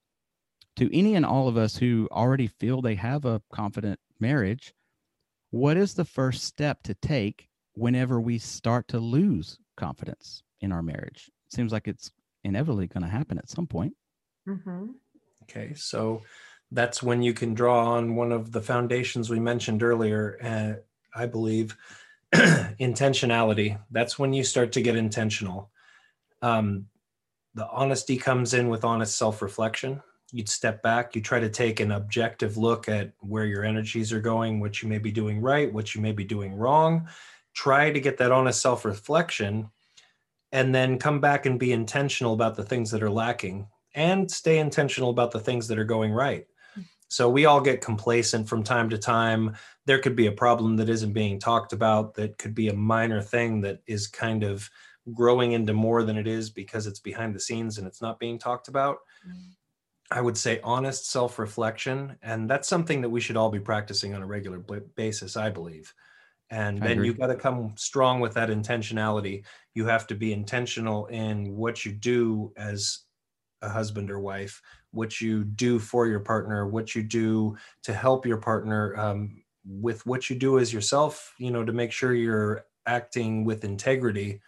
to 0.76 0.96
any 0.98 1.16
and 1.16 1.26
all 1.26 1.48
of 1.48 1.58
us 1.58 1.76
who 1.76 2.08
already 2.12 2.48
feel 2.48 2.82
they 2.82 2.96
have 2.96 3.26
a 3.26 3.42
confident 3.54 4.00
marriage. 4.20 4.74
What 5.52 5.78
is 5.78 5.94
the 5.94 6.06
first 6.06 6.44
step 6.44 6.84
to 6.84 6.94
take 6.96 7.48
whenever 7.74 8.22
we 8.22 8.38
start 8.38 8.88
to 8.90 9.00
lose 9.00 9.58
confidence 9.78 10.44
in 10.62 10.72
our 10.72 10.84
marriage? 10.84 11.30
It 11.48 11.56
seems 11.56 11.72
like 11.72 11.88
it's 11.88 12.12
inevitably 12.44 12.88
going 12.88 13.04
to 13.04 13.10
happen 13.10 13.38
at 13.38 13.50
some 13.50 13.68
point. 13.68 13.94
Mm-hmm. 14.48 14.88
Okay, 15.44 15.74
so 15.74 16.22
that's 16.72 17.02
when 17.02 17.22
you 17.22 17.34
can 17.34 17.54
draw 17.54 17.94
on 17.94 18.16
one 18.16 18.32
of 18.32 18.52
the 18.52 18.62
foundations 18.62 19.30
we 19.30 19.40
mentioned 19.40 19.82
earlier. 19.82 20.38
Uh, 20.44 21.20
I 21.20 21.26
believe 21.26 21.76
intentionality. 22.34 23.80
That's 23.92 24.20
when 24.20 24.34
you 24.34 24.44
start 24.44 24.72
to 24.74 24.82
get 24.82 24.96
intentional. 24.96 25.72
Um, 26.42 26.86
the 27.56 27.68
honesty 27.68 28.18
comes 28.18 28.54
in 28.54 28.70
with 28.70 28.86
honest 28.86 29.18
self 29.18 29.42
reflection. 29.42 30.02
You'd 30.32 30.50
step 30.50 30.84
back, 30.84 31.16
you 31.16 31.22
try 31.22 31.40
to 31.40 31.50
take 31.50 31.80
an 31.80 31.92
objective 31.92 32.56
look 32.56 32.88
at 32.88 33.14
where 33.20 33.46
your 33.46 33.66
energies 33.66 34.14
are 34.14 34.22
going, 34.22 34.60
what 34.60 34.84
you 34.84 34.88
may 34.88 35.00
be 35.00 35.12
doing 35.12 35.42
right, 35.42 35.74
what 35.74 35.96
you 35.96 36.02
may 36.02 36.12
be 36.12 36.24
doing 36.24 36.54
wrong. 36.54 37.08
Try 37.56 37.92
to 37.92 38.00
get 38.00 38.20
that 38.20 38.32
honest 38.32 38.62
self 38.62 38.86
reflection 38.86 39.72
and 40.52 40.74
then 40.74 41.00
come 41.00 41.20
back 41.20 41.48
and 41.48 41.60
be 41.60 41.72
intentional 41.72 42.34
about 42.34 42.56
the 42.56 42.64
things 42.64 42.92
that 42.92 43.02
are 43.02 43.10
lacking 43.10 43.68
and 43.96 44.30
stay 44.30 44.60
intentional 44.60 45.10
about 45.10 45.32
the 45.32 45.40
things 45.40 45.68
that 45.68 45.80
are 45.80 45.84
going 45.84 46.12
right. 46.12 46.46
So 47.10 47.30
we 47.30 47.46
all 47.46 47.60
get 47.60 47.82
complacent 47.82 48.48
from 48.48 48.64
time 48.64 48.90
to 48.92 48.98
time. 48.98 49.56
There 49.86 50.00
could 50.00 50.16
be 50.16 50.28
a 50.28 50.32
problem 50.32 50.78
that 50.78 50.90
isn't 50.90 51.14
being 51.14 51.40
talked 51.40 51.74
about, 51.74 52.14
that 52.16 52.38
could 52.38 52.56
be 52.56 52.70
a 52.70 52.74
minor 52.74 53.22
thing 53.22 53.62
that 53.62 53.82
is 53.88 54.08
kind 54.08 54.44
of 54.44 54.70
growing 55.14 55.54
into 55.54 55.74
more 55.74 56.04
than 56.04 56.18
it 56.18 56.28
is 56.28 56.50
because 56.50 56.86
it's 56.86 57.00
behind 57.00 57.34
the 57.34 57.40
scenes 57.40 57.78
and 57.78 57.88
it's 57.88 58.02
not 58.02 58.20
being 58.20 58.38
talked 58.38 58.68
about. 58.68 59.00
Mm. 59.28 59.56
I 60.12 60.22
would 60.22 60.38
say 60.38 60.60
honest 60.64 61.10
self 61.10 61.38
reflection. 61.38 62.16
And 62.22 62.50
that's 62.50 62.68
something 62.68 63.02
that 63.02 63.10
we 63.10 63.22
should 63.22 63.38
all 63.38 63.50
be 63.50 63.60
practicing 63.60 64.16
on 64.16 64.22
a 64.22 64.28
regular 64.28 64.60
b- 64.60 64.80
basis, 64.96 65.38
I 65.38 65.50
believe. 65.50 65.94
And 66.50 66.80
I 66.84 66.88
then 66.88 66.92
agree. 66.94 67.08
you've 67.08 67.20
got 67.20 67.28
to 67.28 67.36
come 67.36 67.74
strong 67.76 68.20
with 68.20 68.34
that 68.34 68.50
intentionality. 68.50 69.46
You 69.76 69.86
have 69.86 70.08
to 70.08 70.16
be 70.16 70.34
intentional 70.34 71.06
in 71.08 71.56
what 71.56 71.86
you 71.86 71.92
do 71.92 72.54
as 72.58 73.00
a 73.62 73.70
husband 73.70 74.10
or 74.10 74.20
wife, 74.20 74.62
what 74.92 75.22
you 75.22 75.44
do 75.44 75.80
for 75.80 76.08
your 76.08 76.20
partner, 76.20 76.68
what 76.68 76.96
you 76.96 77.04
do 77.04 77.58
to 77.84 77.94
help 77.94 78.26
your 78.26 78.38
partner 78.38 78.96
um, 78.98 79.44
with 79.66 80.06
what 80.06 80.30
you 80.30 80.36
do 80.38 80.60
as 80.60 80.74
yourself, 80.74 81.36
you 81.38 81.52
know, 81.52 81.64
to 81.66 81.74
make 81.74 81.92
sure 81.92 82.14
you're 82.14 82.66
acting 82.86 83.46
with 83.46 83.64
integrity 83.64 84.42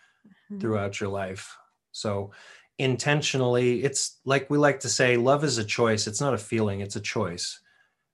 Mhm. 0.49 0.61
throughout 0.61 0.99
your 0.99 1.09
life. 1.09 1.57
So 1.91 2.31
intentionally, 2.77 3.83
it's 3.83 4.19
like 4.25 4.49
we 4.49 4.57
like 4.57 4.79
to 4.81 4.89
say, 4.89 5.17
love 5.17 5.43
is 5.43 5.57
a 5.57 5.65
choice. 5.65 6.07
It's 6.07 6.21
not 6.21 6.33
a 6.33 6.37
feeling, 6.39 6.81
it's 6.81 6.95
a 6.95 7.01
choice. 7.01 7.59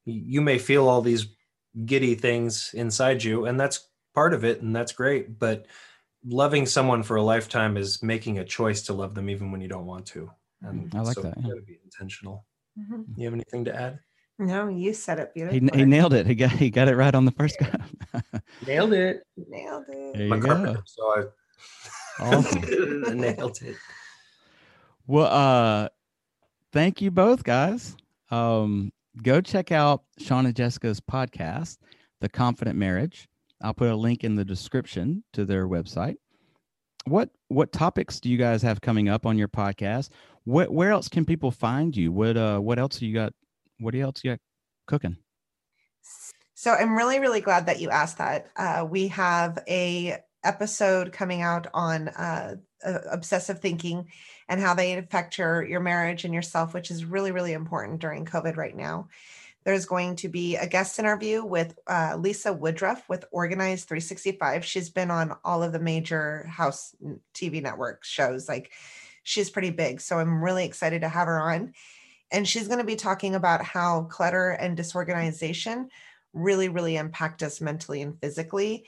You 0.05 0.41
may 0.41 0.57
feel 0.59 0.87
all 0.89 1.01
these 1.01 1.27
giddy 1.85 2.15
things 2.15 2.73
inside 2.73 3.23
you, 3.23 3.45
and 3.45 3.59
that's 3.59 3.89
part 4.13 4.33
of 4.33 4.45
it, 4.45 4.61
and 4.61 4.75
that's 4.75 4.91
great. 4.93 5.39
But 5.39 5.67
loving 6.25 6.65
someone 6.65 7.03
for 7.03 7.17
a 7.17 7.23
lifetime 7.23 7.77
is 7.77 8.03
making 8.03 8.39
a 8.39 8.45
choice 8.45 8.83
to 8.83 8.93
love 8.93 9.15
them 9.15 9.29
even 9.29 9.51
when 9.51 9.61
you 9.61 9.67
don't 9.69 9.85
want 9.87 10.07
to. 10.07 10.31
And 10.63 10.93
I 10.95 11.01
like 11.01 11.15
so 11.15 11.21
that, 11.21 11.37
You 11.37 11.43
yeah. 11.43 11.49
gotta 11.49 11.61
be 11.61 11.79
intentional. 11.83 12.45
Mhm. 12.79 13.05
You 13.15 13.25
have 13.25 13.33
anything 13.33 13.65
to 13.65 13.75
add? 13.75 13.99
No, 14.39 14.67
you 14.67 14.93
said 14.93 15.19
it 15.19 15.31
He, 15.33 15.41
beautifully. 15.47 15.79
he 15.79 15.85
nailed 15.85 16.13
it. 16.13 16.27
He 16.27 16.35
got 16.35 16.51
he 16.51 16.69
got 16.69 16.87
it 16.87 16.95
right 16.95 17.13
on 17.15 17.25
the 17.25 17.31
first 17.31 17.57
go. 17.59 17.65
Nailed 18.67 18.93
it. 18.93 19.23
Nailed 19.35 19.85
it. 19.89 20.13
there 20.17 20.27
I'm 20.33 20.33
you 20.35 20.39
go. 20.41 20.47
carpenter, 20.47 20.81
so 20.85 21.03
I 21.09 21.23
Awesome. 22.19 22.61
nailed 23.19 23.59
it. 23.61 23.75
Well, 25.07 25.25
uh, 25.25 25.89
thank 26.71 27.01
you 27.01 27.11
both, 27.11 27.43
guys. 27.43 27.95
Um, 28.31 28.91
go 29.23 29.39
check 29.41 29.71
out 29.71 30.03
Sean 30.19 30.45
and 30.45 30.55
Jessica's 30.55 30.99
podcast, 30.99 31.77
The 32.21 32.29
Confident 32.29 32.77
Marriage. 32.77 33.27
I'll 33.61 33.73
put 33.73 33.89
a 33.89 33.95
link 33.95 34.23
in 34.23 34.35
the 34.35 34.45
description 34.45 35.23
to 35.33 35.45
their 35.45 35.67
website. 35.67 36.17
What 37.05 37.29
what 37.47 37.71
topics 37.71 38.19
do 38.19 38.29
you 38.29 38.37
guys 38.37 38.61
have 38.63 38.81
coming 38.81 39.07
up 39.09 39.25
on 39.25 39.37
your 39.37 39.47
podcast? 39.47 40.09
What 40.47 40.71
where 40.71 40.91
else 40.91 41.09
can 41.09 41.25
people 41.25 41.51
find 41.51 41.95
you? 41.95 42.09
What 42.09 42.37
uh 42.37 42.59
what 42.59 42.79
else 42.79 43.01
you 43.01 43.13
got? 43.13 43.33
What 43.81 43.93
else 43.95 44.23
you 44.23 44.31
got 44.31 44.39
cooking? 44.87 45.17
So 46.53 46.71
I'm 46.71 46.95
really, 46.95 47.19
really 47.19 47.41
glad 47.41 47.65
that 47.65 47.81
you 47.81 47.89
asked 47.89 48.19
that. 48.19 48.47
Uh, 48.55 48.87
we 48.89 49.09
have 49.09 49.59
a 49.67 50.19
episode 50.45 51.11
coming 51.11 51.41
out 51.41 51.67
on 51.73 52.07
uh, 52.07 52.55
uh, 52.81 52.99
obsessive 53.11 53.59
thinking 53.59 54.07
and 54.47 54.61
how 54.61 54.73
they 54.73 54.93
affect 54.97 55.37
your 55.37 55.65
your 55.65 55.81
marriage 55.81 56.23
and 56.23 56.33
yourself, 56.33 56.73
which 56.73 56.91
is 56.91 57.03
really, 57.03 57.33
really 57.33 57.51
important 57.51 57.99
during 57.99 58.23
COVID 58.23 58.55
right 58.55 58.75
now. 58.75 59.09
There's 59.65 59.85
going 59.85 60.15
to 60.15 60.29
be 60.29 60.55
a 60.55 60.65
guest 60.65 60.97
interview 60.97 61.43
with 61.43 61.77
uh, 61.87 62.15
Lisa 62.17 62.53
Woodruff 62.53 63.09
with 63.09 63.25
Organized 63.31 63.89
365. 63.89 64.63
She's 64.63 64.89
been 64.89 65.11
on 65.11 65.35
all 65.43 65.61
of 65.61 65.73
the 65.73 65.79
major 65.79 66.47
house 66.47 66.95
TV 67.33 67.61
network 67.61 68.05
shows. 68.05 68.47
Like 68.47 68.71
she's 69.27 69.49
pretty 69.49 69.71
big. 69.71 69.99
So 69.99 70.17
I'm 70.17 70.41
really 70.41 70.63
excited 70.65 71.01
to 71.01 71.09
have 71.09 71.27
her 71.27 71.39
on. 71.39 71.73
And 72.31 72.47
she's 72.47 72.67
going 72.67 72.79
to 72.79 72.85
be 72.85 72.95
talking 72.95 73.35
about 73.35 73.61
how 73.63 74.03
clutter 74.03 74.51
and 74.51 74.75
disorganization 74.77 75.89
really, 76.33 76.69
really 76.69 76.95
impact 76.95 77.43
us 77.43 77.59
mentally 77.61 78.01
and 78.01 78.19
physically, 78.21 78.85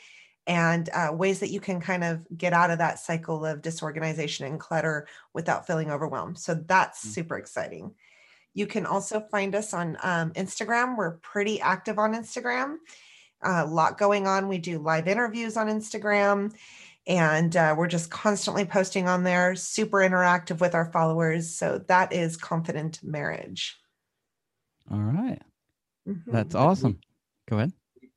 and 0.47 0.89
uh, 0.93 1.09
ways 1.13 1.39
that 1.41 1.49
you 1.51 1.59
can 1.59 1.79
kind 1.81 2.03
of 2.03 2.25
get 2.37 2.53
out 2.53 2.71
of 2.71 2.77
that 2.77 2.99
cycle 2.99 3.45
of 3.45 3.61
disorganization 3.61 4.45
and 4.45 4.59
clutter 4.59 5.07
without 5.33 5.67
feeling 5.67 5.91
overwhelmed. 5.91 6.37
So 6.37 6.53
that's 6.53 7.05
Mm. 7.05 7.09
super 7.13 7.37
exciting. 7.37 7.95
You 8.53 8.65
can 8.65 8.85
also 8.85 9.19
find 9.31 9.55
us 9.55 9.73
on 9.73 9.97
um, 10.03 10.31
Instagram. 10.33 10.97
We're 10.97 11.17
pretty 11.17 11.59
active 11.61 11.99
on 11.99 12.13
Instagram. 12.13 12.77
a 13.41 13.65
lot 13.65 13.97
going 13.97 14.27
on. 14.27 14.49
We 14.49 14.57
do 14.57 14.79
live 14.79 15.07
interviews 15.07 15.55
on 15.55 15.67
Instagram, 15.67 16.53
and 17.09 17.57
uh, 17.57 17.73
we're 17.77 17.87
just 17.87 18.11
constantly 18.11 18.63
posting 18.63 19.07
on 19.09 19.23
there, 19.23 19.55
super 19.55 19.97
interactive 19.97 20.61
with 20.61 20.75
our 20.75 20.91
followers. 20.91 21.49
So 21.53 21.79
that 21.87 22.13
is 22.13 22.37
Confident 22.37 22.99
Marriage. 23.03 23.77
All 24.91 24.99
right. 24.99 25.41
Mhm. 26.07 26.23
That's 26.27 26.55
awesome. 26.55 26.99
Go 27.49 27.57
ahead. 27.57 27.73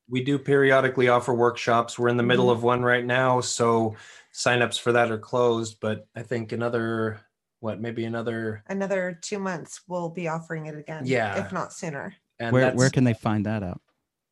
we 0.09 0.23
do 0.23 0.39
periodically 0.39 1.09
offer 1.09 1.33
workshops. 1.33 1.99
We're 1.99 2.09
in 2.11 2.19
the 2.19 2.23
middle 2.23 2.49
Mhm. 2.49 2.53
of 2.53 2.63
one 2.63 2.83
right 2.83 3.05
now, 3.05 3.41
so 3.41 3.97
signups 4.35 4.79
for 4.79 4.93
that 4.93 5.11
are 5.11 5.19
closed. 5.19 5.79
But 5.81 6.07
I 6.15 6.23
think 6.23 6.53
another 6.53 7.19
what 7.61 7.81
maybe 7.81 8.05
another 8.05 8.63
another 8.69 9.19
two 9.23 9.39
months 9.39 9.81
we'll 9.89 10.11
be 10.11 10.29
offering 10.29 10.67
it 10.67 10.77
again 10.77 11.07
Yeah. 11.07 11.43
if 11.47 11.51
not 11.53 11.73
sooner 11.73 12.15
and 12.39 12.53
Where 12.53 12.73
where 12.73 12.91
can 12.91 13.05
they 13.05 13.15
find 13.15 13.47
that 13.47 13.63
out? 13.63 13.81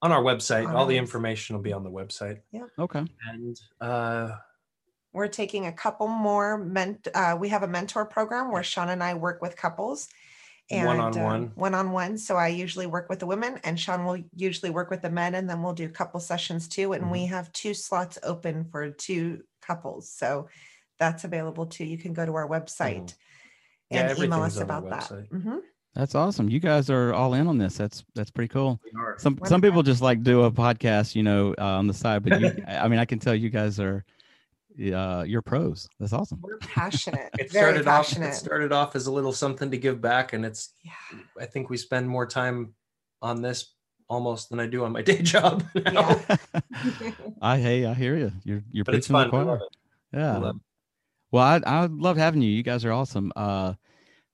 on 0.02 0.12
our 0.12 0.22
website. 0.22 0.66
On 0.66 0.74
All 0.74 0.82
our 0.82 0.86
the 0.88 0.94
website. 0.96 0.98
information 0.98 1.56
will 1.56 1.62
be 1.62 1.72
on 1.72 1.84
the 1.84 1.90
website. 1.90 2.40
Yeah. 2.52 2.66
Okay. 2.78 3.04
And 3.30 3.56
uh, 3.80 4.36
we're 5.12 5.28
taking 5.28 5.66
a 5.66 5.72
couple 5.72 6.06
more 6.08 6.58
ment 6.58 7.08
uh, 7.14 7.36
we 7.38 7.48
have 7.48 7.62
a 7.62 7.68
mentor 7.68 8.04
program 8.04 8.50
where 8.52 8.62
sean 8.62 8.88
and 8.90 9.02
i 9.02 9.14
work 9.14 9.40
with 9.42 9.56
couples 9.56 10.08
and 10.70 10.86
One-on-one. 10.86 11.44
uh, 11.44 11.48
one-on-one 11.56 12.16
so 12.18 12.36
i 12.36 12.48
usually 12.48 12.86
work 12.86 13.08
with 13.08 13.18
the 13.18 13.26
women 13.26 13.58
and 13.64 13.78
sean 13.78 14.04
will 14.04 14.22
usually 14.36 14.70
work 14.70 14.90
with 14.90 15.02
the 15.02 15.10
men 15.10 15.34
and 15.34 15.48
then 15.50 15.62
we'll 15.62 15.72
do 15.74 15.88
couple 15.88 16.20
sessions 16.20 16.68
too 16.68 16.92
and 16.92 17.10
we 17.10 17.26
have 17.26 17.52
two 17.52 17.74
slots 17.74 18.18
open 18.22 18.64
for 18.70 18.90
two 18.90 19.42
couples 19.60 20.10
so 20.10 20.48
that's 20.98 21.24
available 21.24 21.66
too 21.66 21.84
you 21.84 21.98
can 21.98 22.12
go 22.12 22.24
to 22.26 22.34
our 22.34 22.48
website 22.48 23.14
Yeah, 23.90 24.10
and 24.10 24.18
email 24.18 24.42
us 24.42 24.58
about 24.58 24.88
that 24.90 25.02
website. 25.02 25.28
Mhm. 25.30 25.60
That's 25.94 26.14
awesome. 26.14 26.48
You 26.48 26.60
guys 26.60 26.88
are 26.88 27.12
all 27.12 27.34
in 27.34 27.48
on 27.48 27.58
this. 27.58 27.76
That's 27.76 28.04
that's 28.14 28.30
pretty 28.30 28.46
cool. 28.46 28.78
we 28.84 28.92
are. 29.00 29.16
Some 29.18 29.40
some 29.44 29.60
people 29.60 29.82
just 29.82 30.00
like 30.00 30.22
do 30.22 30.42
a 30.44 30.50
podcast, 30.52 31.16
you 31.16 31.24
know, 31.24 31.52
uh, 31.58 31.78
on 31.80 31.88
the 31.88 31.94
side. 31.94 32.22
But 32.22 32.40
you, 32.40 32.52
I 32.68 32.86
mean, 32.86 33.00
I 33.00 33.04
can 33.04 33.18
tell 33.18 33.34
you 33.34 33.50
guys 33.50 33.80
are, 33.80 34.04
uh, 34.80 35.22
you're 35.22 35.42
pros. 35.42 35.88
That's 35.98 36.12
awesome. 36.12 36.40
we're 36.40 36.58
passionate 36.58 37.30
it 37.38 37.50
very 37.50 37.72
started 37.72 37.88
off 37.88 38.06
passionate 38.06 38.28
it 38.28 38.34
started 38.34 38.72
off 38.72 38.96
as 38.96 39.06
a 39.06 39.12
little 39.12 39.32
something 39.32 39.70
to 39.70 39.76
give 39.76 40.00
back 40.00 40.32
and 40.32 40.44
it's 40.44 40.72
yeah 40.82 41.18
I 41.38 41.46
think 41.46 41.68
we 41.68 41.76
spend 41.76 42.08
more 42.08 42.26
time 42.26 42.74
on 43.22 43.42
this 43.42 43.74
almost 44.10 44.50
than 44.50 44.60
I 44.60 44.66
do 44.66 44.84
on 44.84 44.92
my 44.92 45.02
day 45.10 45.22
job. 45.22 45.64
Yeah. 45.74 46.20
I 47.42 47.58
hey, 47.58 47.86
I 47.86 47.94
hear 47.94 48.16
you. 48.16 48.32
You're 48.44 48.62
you're 48.70 48.84
but 48.84 48.96
it's 48.96 49.06
preaching 49.06 49.24
the 49.24 49.30
fun. 49.30 49.40
I 49.40 49.44
choir. 49.44 49.44
love 49.44 49.60
it. 49.62 49.76
Yeah. 50.18 50.34
I 50.34 50.38
love 50.38 50.56
it. 50.56 50.62
Well, 51.32 51.44
I 51.44 51.60
I 51.64 51.86
love 51.86 52.16
having 52.16 52.42
you. 52.42 52.50
You 52.50 52.62
guys 52.62 52.84
are 52.84 52.92
awesome. 52.92 53.32
Uh, 53.36 53.74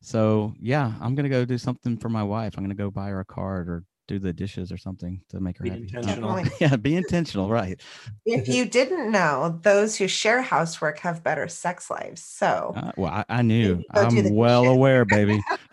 so 0.00 0.54
yeah, 0.60 0.92
I'm 1.00 1.14
gonna 1.14 1.28
go 1.28 1.44
do 1.44 1.58
something 1.58 1.96
for 1.98 2.08
my 2.08 2.22
wife. 2.22 2.54
I'm 2.56 2.64
gonna 2.64 2.74
go 2.74 2.90
buy 2.90 3.08
her 3.08 3.20
a 3.20 3.24
card 3.24 3.68
or 3.68 3.84
do 4.06 4.18
the 4.18 4.32
dishes 4.32 4.70
or 4.72 4.76
something 4.76 5.20
to 5.28 5.40
make 5.40 5.58
her 5.58 5.64
Be 5.64 5.70
happy. 5.70 5.82
intentional. 5.82 6.36
Definitely. 6.36 6.56
yeah, 6.66 6.76
be 6.76 6.96
intentional, 6.96 7.48
right? 7.50 7.80
If 8.24 8.48
you 8.48 8.64
didn't 8.66 9.10
know, 9.10 9.58
those 9.62 9.96
who 9.96 10.06
share 10.08 10.42
housework 10.42 10.98
have 11.00 11.22
better 11.24 11.48
sex 11.48 11.90
lives. 11.90 12.22
So 12.22 12.72
Uh, 12.76 12.92
well, 12.96 13.12
I, 13.12 13.24
I 13.28 13.42
knew. 13.42 13.82
Go 13.94 14.08
do 14.10 14.22
the 14.22 14.28
I'm 14.28 14.34
well 14.34 14.62
dishes. 14.62 14.76
aware, 14.76 15.04
baby. 15.04 15.40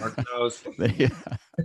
Mark 0.00 0.18
knows. 0.32 0.62
yeah. 0.78 1.08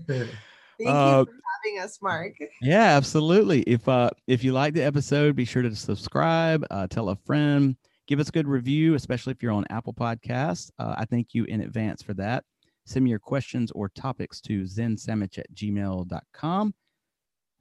thank 0.08 0.88
Uh, 0.88 1.26
you 1.26 1.26
for 1.26 1.42
having 1.64 1.80
us, 1.82 2.00
Mark. 2.02 2.34
Yeah, 2.62 2.96
absolutely. 2.98 3.62
If 3.64 3.88
uh 3.88 4.10
if 4.28 4.44
you 4.44 4.54
like 4.54 4.74
the 4.74 4.84
episode, 4.84 5.36
be 5.36 5.46
sure 5.46 5.62
to 5.62 5.76
subscribe, 5.76 6.66
uh, 6.72 6.88
tell 6.88 7.10
a 7.10 7.16
friend, 7.16 7.76
give 8.08 8.20
us 8.20 8.30
a 8.30 8.32
good 8.32 8.48
review, 8.48 8.96
especially 8.96 9.32
if 9.32 9.42
you're 9.44 9.52
on 9.52 9.66
Apple 9.70 9.94
Podcasts. 9.94 10.72
Uh, 10.80 10.96
I 10.98 11.06
thank 11.06 11.34
you 11.34 11.46
in 11.46 11.62
advance 11.62 12.02
for 12.04 12.14
that. 12.16 12.44
Send 12.86 13.04
me 13.04 13.12
your 13.12 13.20
questions 13.20 13.72
or 13.72 13.90
topics 13.90 14.42
to 14.42 14.64
zensandwich 14.64 15.38
at 15.38 15.54
gmail.com. 15.54 16.74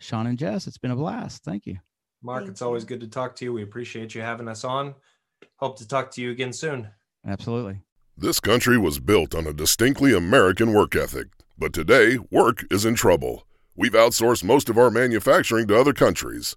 Sean 0.01 0.27
and 0.27 0.39
Jess, 0.39 0.67
it's 0.67 0.79
been 0.79 0.91
a 0.91 0.97
blast. 0.97 1.45
Thank 1.45 1.67
you. 1.67 1.79
Mark, 2.23 2.41
Thank 2.41 2.51
it's 2.51 2.63
always 2.63 2.85
good 2.85 3.01
to 3.01 3.09
talk 3.09 3.37
to 3.37 3.45
you. 3.45 3.53
We 3.53 3.63
appreciate 3.63 4.15
you 4.15 4.23
having 4.23 4.49
us 4.49 4.65
on. 4.65 4.95
Hope 5.57 5.79
to 5.79 5.87
talk 5.87 6.11
to 6.13 6.23
you 6.23 6.31
again 6.31 6.53
soon. 6.53 6.89
Absolutely. 7.27 7.81
This 8.17 8.41
country 8.41 8.79
was 8.79 8.99
built 8.99 9.35
on 9.35 9.47
a 9.47 9.53
distinctly 9.53 10.13
American 10.17 10.73
work 10.73 10.97
ethic, 10.97 11.29
but 11.57 11.73
today, 11.73 12.19
work 12.31 12.65
is 12.71 12.85
in 12.85 12.95
trouble. 12.95 13.47
We've 13.77 13.93
outsourced 13.93 14.43
most 14.43 14.69
of 14.69 14.77
our 14.77 14.91
manufacturing 14.91 15.69
to 15.69 15.79
other 15.79 15.93
countries, 15.93 16.57